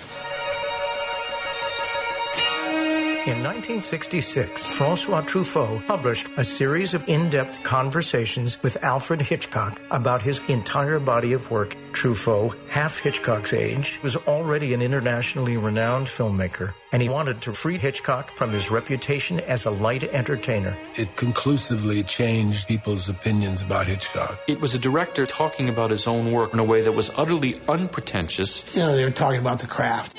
[3.28, 10.40] In 1966, Francois Truffaut published a series of in-depth conversations with Alfred Hitchcock about his
[10.48, 11.76] entire body of work.
[11.92, 17.78] Truffaut, half Hitchcock's age, was already an internationally renowned filmmaker, and he wanted to free
[17.78, 20.78] Hitchcock from his reputation as a light entertainer.
[20.96, 24.40] It conclusively changed people's opinions about Hitchcock.
[24.48, 27.60] It was a director talking about his own work in a way that was utterly
[27.68, 28.64] unpretentious.
[28.74, 30.18] You know, they were talking about the craft.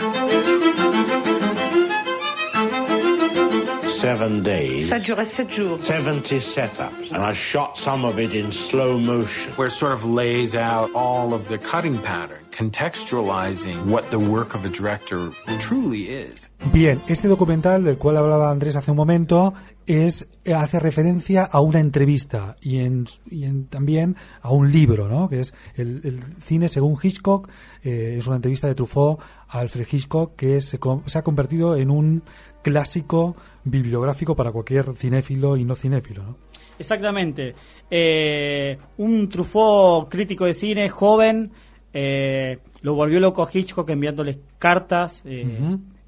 [4.09, 5.79] Seven days, Ça durait sept jours.
[5.85, 9.53] 70 setups, and I shot some of it in slow motion.
[9.57, 14.55] where it sort of lays out all of the cutting pattern, contextualizing what the work
[14.55, 16.51] of a director truly is.
[16.73, 19.55] Bien, este documental del cual hablaba Andrés hace un momento
[19.87, 25.29] es hace referencia a una entrevista y, en, y en- también a un libro, ¿no?
[25.29, 27.49] Que es el, el cine según Hitchcock.
[27.85, 31.91] eh, es una entrevista de Truffaut a Alfred Hitchcock que se, se ha convertido en
[31.91, 32.23] un
[32.63, 36.37] clásico bibliográfico para cualquier cinéfilo y no cinéfilo, ¿no?
[36.79, 37.55] Exactamente.
[37.91, 41.51] Eh, un Truffaut crítico de cine, joven,
[41.93, 45.47] eh, lo volvió loco a Hitchcock enviándole cartas, eh,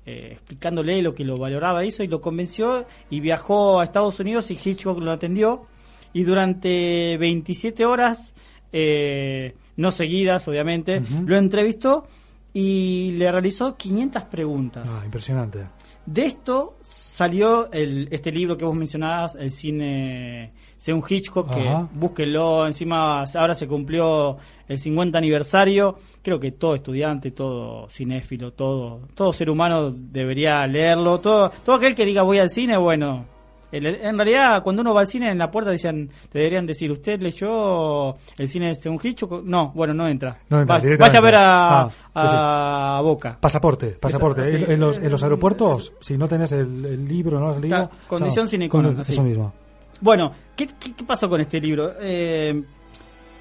[0.07, 4.51] eh, explicándole lo que lo valoraba eso y lo convenció y viajó a Estados Unidos
[4.51, 5.66] y Hitchcock lo atendió.
[6.12, 8.35] Y durante 27 horas,
[8.72, 12.07] eh, no seguidas obviamente, lo entrevistó
[12.53, 14.88] y le realizó 500 preguntas.
[14.90, 15.66] Ah, impresionante.
[16.07, 21.88] De esto salió el, este libro que vos mencionabas, el cine según Hitchcock, que Ajá.
[21.92, 29.09] búsquenlo, encima ahora se cumplió el 50 aniversario, creo que todo estudiante, todo cinéfilo, todo,
[29.14, 33.26] todo ser humano debería leerlo, todo, todo aquel que diga voy al cine, bueno,
[33.73, 37.21] en realidad cuando uno va al cine en la puerta dicen, te deberían decir, ¿usted
[37.21, 39.43] leyó el cine según Hitchcock?
[39.45, 40.39] No, bueno, no entra.
[40.49, 41.03] No entra, Va- directamente.
[41.03, 41.81] vaya a ver a,
[42.12, 42.37] Ah, sí, sí.
[42.37, 43.39] a Boca.
[43.41, 44.57] Pasaporte, pasaporte.
[44.62, 47.53] Esa- En, los, en los aeropuertos, si no tenés el, el libro, ¿no?
[47.53, 49.12] Libro, Claro, condición Con- así.
[49.12, 49.53] Eso mismo.
[50.01, 51.93] Bueno, ¿qué, qué, qué pasó con este libro?
[52.01, 52.62] Eh,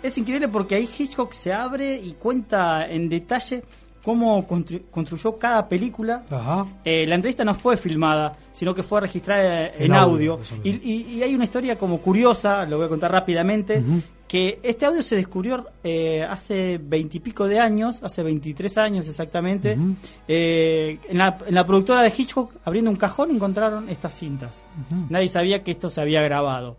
[0.04, 3.64] es increíble porque ahí Hitchcock se abre y cuenta en detalle
[4.04, 6.24] cómo constru- construyó cada película.
[6.30, 6.66] Ajá.
[6.86, 10.39] Eh, la entrevista no fue filmada, sino que fue registrada en, En audio.
[10.64, 13.84] Y, y- y hay una historia como curiosa, lo voy a contar rápidamente,
[14.28, 19.76] que este audio se descubrió eh, hace veintipico de años, hace 23 años exactamente.
[20.28, 24.64] Eh, en, la, en la productora de Hitchcock, abriendo un cajón, encontraron estas cintas.
[25.10, 26.78] Nadie sabía que esto se había grabado.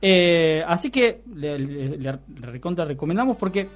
[0.00, 3.68] Eh, así que le, le- le- le recontra recomendamos porque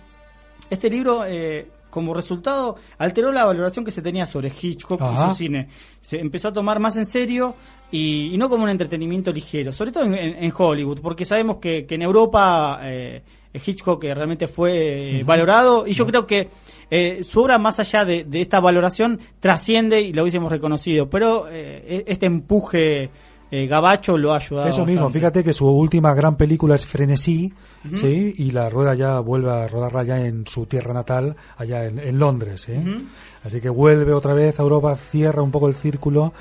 [0.70, 5.30] este libro, eh, como resultado, alteró la valoración que se tenía sobre Hitchcock y Ajá.
[5.30, 5.68] su cine.
[6.00, 7.54] Se empezó a tomar más en serio
[7.90, 11.86] y, y no como un entretenimiento ligero, sobre todo en, en- Hollywood, porque sabemos que,
[11.86, 13.22] que en Europa eh,
[13.54, 16.48] Hitchcock eh, realmente fue eh, valorado y yo creo que
[16.90, 21.46] eh, su obra, más allá de, de esta valoración, trasciende y lo hubiésemos reconocido, pero
[21.50, 23.10] eh, este empuje
[23.50, 24.68] eh, gabacho lo ha ayudado.
[24.68, 25.18] Eso mismo, bastante.
[25.18, 27.52] fíjate que su última gran película es Frenesí.
[27.94, 28.34] ¿sí?
[28.38, 32.18] Y la rueda ya vuelve a rodarla ya en su tierra natal, allá en, en
[32.18, 32.68] Londres.
[32.68, 33.02] Ujú.
[33.44, 36.32] Así que vuelve otra vez a Europa, cierra un poco el círculo.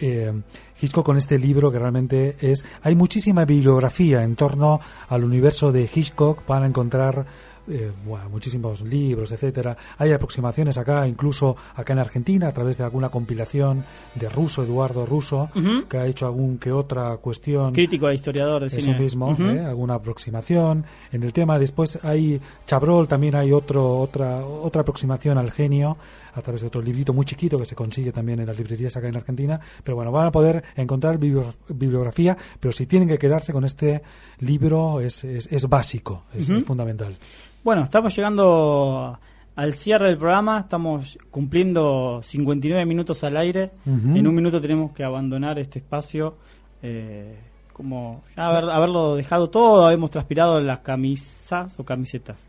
[0.00, 0.32] Eh,
[0.80, 2.64] Hitchcock con este libro que realmente es...
[2.82, 7.26] Hay muchísima bibliografía en torno al universo de Hitchcock, van a encontrar
[7.68, 9.76] eh, bueno, muchísimos libros, etcétera.
[9.98, 13.84] Hay aproximaciones acá, incluso acá en Argentina, a través de alguna compilación
[14.14, 15.48] de Russo, Eduardo Russo,
[15.88, 18.98] que ha hecho algún que otra cuestión Crítico e historiador de cine.
[18.98, 19.36] mismo.
[19.40, 19.60] ¿eh?
[19.60, 21.58] alguna aproximación en el tema.
[21.58, 25.96] Después hay Chabrol, también hay otro, otra, otra aproximación al genio
[26.34, 29.08] a través de otro librito muy chiquito que se consigue también en las librerías acá
[29.08, 29.60] en Argentina.
[29.82, 34.02] Pero bueno, van a poder encontrar bibli- bibliografía, pero si tienen que quedarse con este
[34.40, 37.16] libro es, es, es básico, es, fundamental.
[37.62, 39.18] Bueno, estamos llegando
[39.56, 43.70] al cierre del programa, estamos cumpliendo 59 minutos al aire.
[43.86, 46.36] En un minuto tenemos que abandonar este espacio.
[46.82, 47.38] eh,
[47.72, 52.46] como ya haber- haberlo dejado todo, hemos transpirado las camisas o camisetas.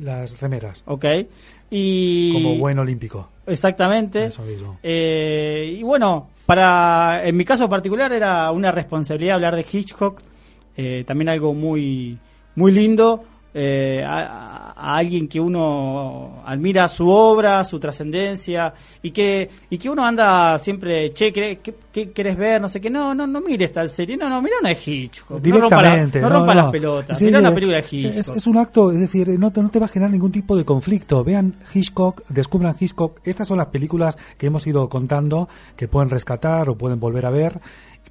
[0.00, 1.04] Las remeras, Ok.
[1.70, 2.32] Y.
[2.32, 3.28] como buen olímpico.
[3.46, 4.26] Exactamente.
[4.26, 4.78] Eso mismo.
[4.82, 10.22] Eh, y bueno, para en mi caso particular era una responsabilidad hablar de Hitchcock,
[10.76, 12.18] eh, también algo muy
[12.54, 13.24] muy lindo,
[13.54, 18.72] eh, a, a alguien que uno admira su obra, su trascendencia
[19.02, 22.60] y que y que uno anda siempre, che, ¿qué, qué, qué querés ver?
[22.60, 25.44] No sé qué, no, no, no mires tal serie, no, no, mira una de Hitchcock,
[25.44, 26.20] no rompa, la- Directamente.
[26.20, 28.16] no rompa las pelotas, Sí, mira una eh, película de Hitchcock.
[28.18, 30.56] Es, es un acto, es decir, no te, no te va a generar ningún tipo
[30.56, 31.24] de conflicto.
[31.24, 33.20] Vean Hitchcock, descubran Hitchcock.
[33.24, 37.30] Estas son las películas que hemos ido contando que pueden rescatar o pueden volver a
[37.30, 37.60] ver.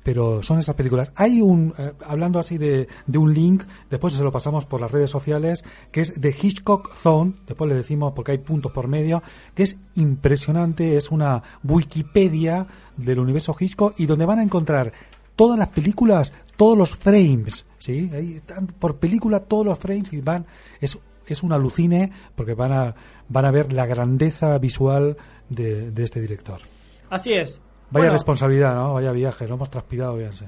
[0.07, 1.11] Pero son esas películas.
[1.15, 4.89] Hay un, eh, hablando así de, de un link, después se lo pasamos por las
[4.89, 9.21] redes sociales, que es de Hitchcock Zone, después le decimos porque hay puntos por medio,
[9.53, 14.93] que es impresionante, es una Wikipedia del universo Hitchcock y donde van a encontrar
[15.35, 18.09] todas las películas, todos los frames, ¿sí?
[18.13, 20.45] Ahí están por película todos los frames y van,
[20.79, 20.97] es,
[21.27, 22.95] es un alucine porque van a,
[23.27, 25.17] van a ver la grandeza visual
[25.49, 26.61] de, de este director.
[27.09, 27.59] Así es.
[27.89, 28.93] Vaya Bueno, responsabilidad, ¿no?
[28.93, 30.45] Vaya viaje, lo hemos transpirado, véanse.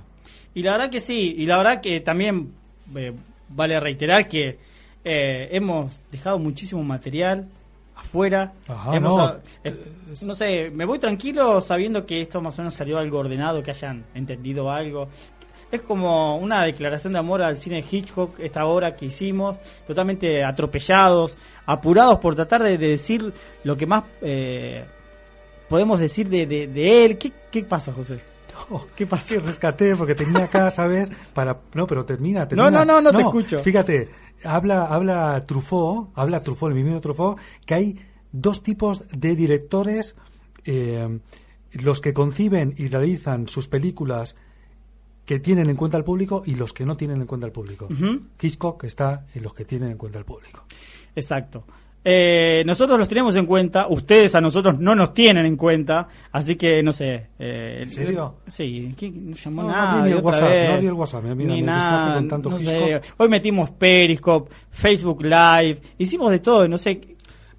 [0.54, 2.54] Y la verdad que sí, y la verdad que también
[2.96, 3.14] eh,
[3.50, 4.58] vale reiterar que
[5.04, 7.48] eh, hemos dejado muchísimo material
[7.96, 8.54] afuera.
[8.68, 9.36] Ajá, Hemos, no.
[9.64, 9.92] eh,
[10.24, 13.72] no sé, me voy tranquilo sabiendo que esto más o menos salió algo ordenado, que
[13.72, 15.08] hayan entendido algo.
[15.72, 20.44] Es como una declaración de amor al cine de Hitchcock, esta obra que hicimos, totalmente
[20.44, 21.38] atropellados,
[21.68, 23.32] apurados por tratar de, de decir
[23.64, 24.04] lo que más
[25.70, 27.17] podemos decir de, de, de él.
[27.17, 28.20] ¿Qué, ¿Qué pasa, José?
[28.95, 29.39] ¿Qué pasó?
[29.39, 31.11] rescaté porque tenía acá, ¿sabes?
[31.34, 32.72] Para no, pero termina, No, termina.
[32.72, 33.59] no, no, no te escucho.
[33.59, 34.09] Fíjate,
[34.43, 37.99] habla habla Truffaut, habla Truffaut, el mismo Truffaut, que hay
[38.32, 40.15] dos tipos de directores
[40.65, 41.20] eh,
[41.72, 44.36] los que conciben y realizan sus películas
[45.26, 47.88] que tienen en cuenta al público y los que no tienen en cuenta al público.
[47.89, 48.22] Ujú.
[48.41, 50.63] Hitchcock está en los que tienen en cuenta al público.
[51.15, 51.63] Exacto.
[52.12, 56.55] Eh, nosotros los tenemos en cuenta, ustedes a nosotros no nos tienen en cuenta, así
[56.55, 57.28] que no sé.
[57.38, 58.38] Eh, ¿En serio?
[58.47, 59.91] Sí, ¿quién no llamó No, no nada?
[59.99, 60.68] abrí ni el WhatsApp, vez.
[60.70, 63.01] no abrí el WhatsApp, mira, Ni me nada, con tanto no sé.
[63.18, 66.99] Hoy metimos Periscope, Facebook Live, hicimos de todo, no sé.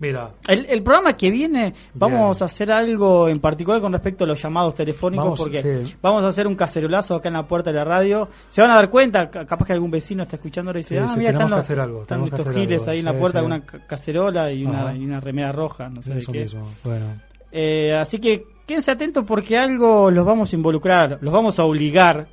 [0.00, 4.26] Mira, El, el programa que viene, vamos a hacer algo en particular con respecto a
[4.26, 5.94] los llamados telefónicos, Vamos, porque sí.
[6.02, 8.28] vamos a hacer un cacerolazo acá en la puerta de la radio.
[8.48, 10.96] Se van a dar cuenta, ca- capaz que algún vecino está escuchando ahora y dice,
[10.96, 13.18] Sí, ah, sí, mira, están, los, hacer algo, están estos giles algo, ahí en la
[13.18, 16.40] puerta con una ca- cacerola y una, y una remera roja, no sé de qué.
[16.44, 16.66] mismo.
[16.82, 17.04] Bueno.
[17.52, 22.26] Eh, así que quédense atentos porque algo los vamos a involucrar, los vamos a obligar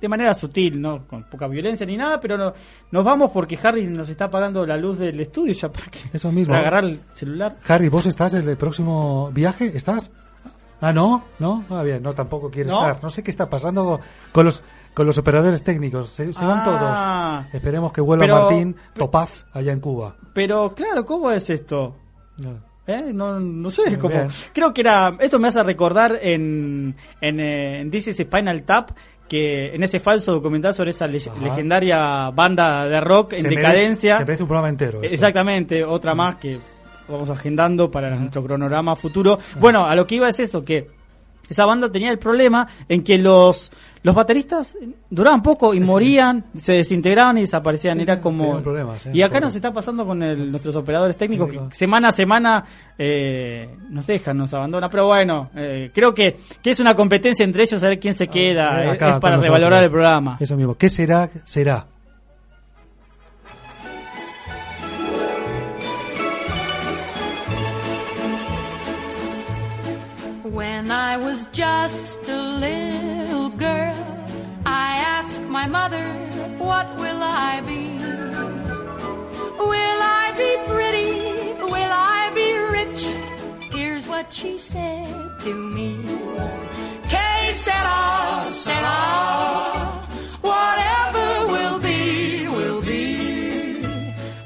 [0.00, 2.52] de manera sutil, no con poca violencia ni nada, pero no,
[2.90, 6.30] nos vamos porque Harry nos está apagando la luz del estudio ya para que Eso
[6.30, 6.52] mismo.
[6.52, 7.56] para agarrar el celular.
[7.66, 9.72] Harry, ¿vos estás en el próximo viaje?
[9.74, 10.12] ¿Estás?
[10.80, 12.80] Ah, no, no, ah, bien, no, tampoco quieres ¿No?
[12.86, 13.02] estar.
[13.02, 14.00] No sé qué está pasando
[14.32, 14.62] con los
[14.94, 16.08] con los operadores técnicos.
[16.08, 17.44] Se, se van Ah.
[17.44, 17.54] todos.
[17.54, 20.16] Esperemos que vuelva Pero- Martín Topaz allá en Cuba.
[20.34, 21.96] Pero claro, ¿cómo es esto?
[22.38, 22.66] No.
[22.86, 23.10] ¿Eh?
[23.12, 24.14] No, no sé cómo.
[24.54, 25.14] Creo que era.
[25.20, 28.90] Esto me hace recordar en, en, eh, en This is Spinal Tap.
[29.28, 31.34] Que en ese falso documental sobre esa le- Ajá.
[31.40, 34.16] legendaria banda de rock en Se merece- decadencia.
[34.18, 35.02] se merece un programa entero.
[35.02, 35.14] esto.
[35.14, 36.58] Exactamente, otra más que
[37.08, 39.38] vamos agendando para nuestro cronograma futuro.
[39.60, 40.88] Bueno, a lo que iba es eso, que
[41.48, 43.70] esa banda tenía el problema en que los,
[44.02, 44.76] los bateristas
[45.10, 48.00] duraban poco y morían, se desintegraban y desaparecían.
[48.00, 48.54] Era como...
[49.14, 52.64] y acá nos está pasando con el- nuestros operadores técnicos que semana a semana
[52.96, 54.90] eh, nos dejan, nos abandonan.
[54.90, 58.28] Pero bueno, eh, creo que, que es una competencia entre ellos a ver quién se
[58.28, 58.84] queda.
[58.84, 60.36] Eh, es- para revalorar el programa.
[60.40, 60.74] Eso mismo.
[60.74, 61.28] ¿Qué será?
[61.44, 61.86] Será.
[71.20, 73.96] Was just a little girl,
[74.64, 76.04] I asked my mother,
[76.58, 77.98] What will I be?
[79.72, 81.52] Will I be pretty?
[81.74, 83.00] Will I be rich?
[83.72, 85.06] Here's what she said
[85.40, 85.96] to me.
[87.08, 88.98] Que sera, sera.
[90.40, 93.82] Whatever will be, will be.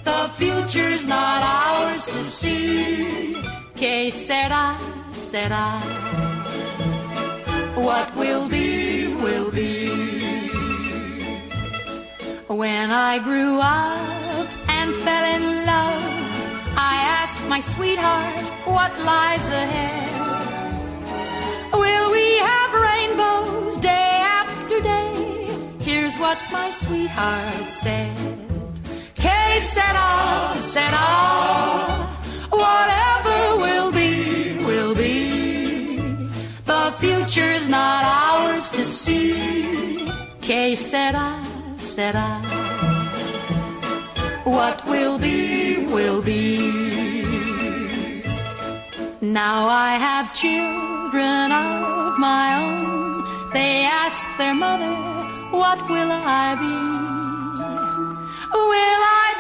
[0.04, 3.36] The future's not ours to see.
[3.74, 4.78] Que sera,
[5.12, 5.80] sera.
[7.74, 9.88] What will be, will be.
[12.46, 16.02] When I grew up and fell in love,
[16.76, 20.10] I asked my sweetheart what lies ahead.
[21.72, 25.48] Will we have rainbows day after day?
[25.80, 28.16] Here's what my sweetheart said.
[29.14, 31.08] Que sera, sera.
[32.50, 35.32] Whatever will be, will be.
[37.33, 39.33] Future's not ours to see.
[40.43, 41.43] Que sera,
[41.76, 42.43] sera.
[44.45, 46.59] What will be, will be.
[49.22, 53.24] Now I have children of my own.
[53.55, 54.95] They ask their mother,
[55.57, 56.76] What will I be?
[58.53, 59.33] Will I